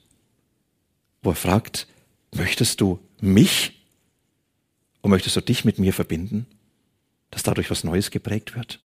wo 1.22 1.30
er 1.30 1.36
fragt, 1.36 1.86
möchtest 2.34 2.80
du 2.80 2.98
mich 3.20 3.86
und 5.00 5.10
möchtest 5.10 5.36
du 5.36 5.40
dich 5.40 5.64
mit 5.64 5.78
mir 5.78 5.92
verbinden, 5.92 6.46
dass 7.30 7.42
dadurch 7.42 7.70
was 7.70 7.84
Neues 7.84 8.10
geprägt 8.10 8.54
wird? 8.56 8.80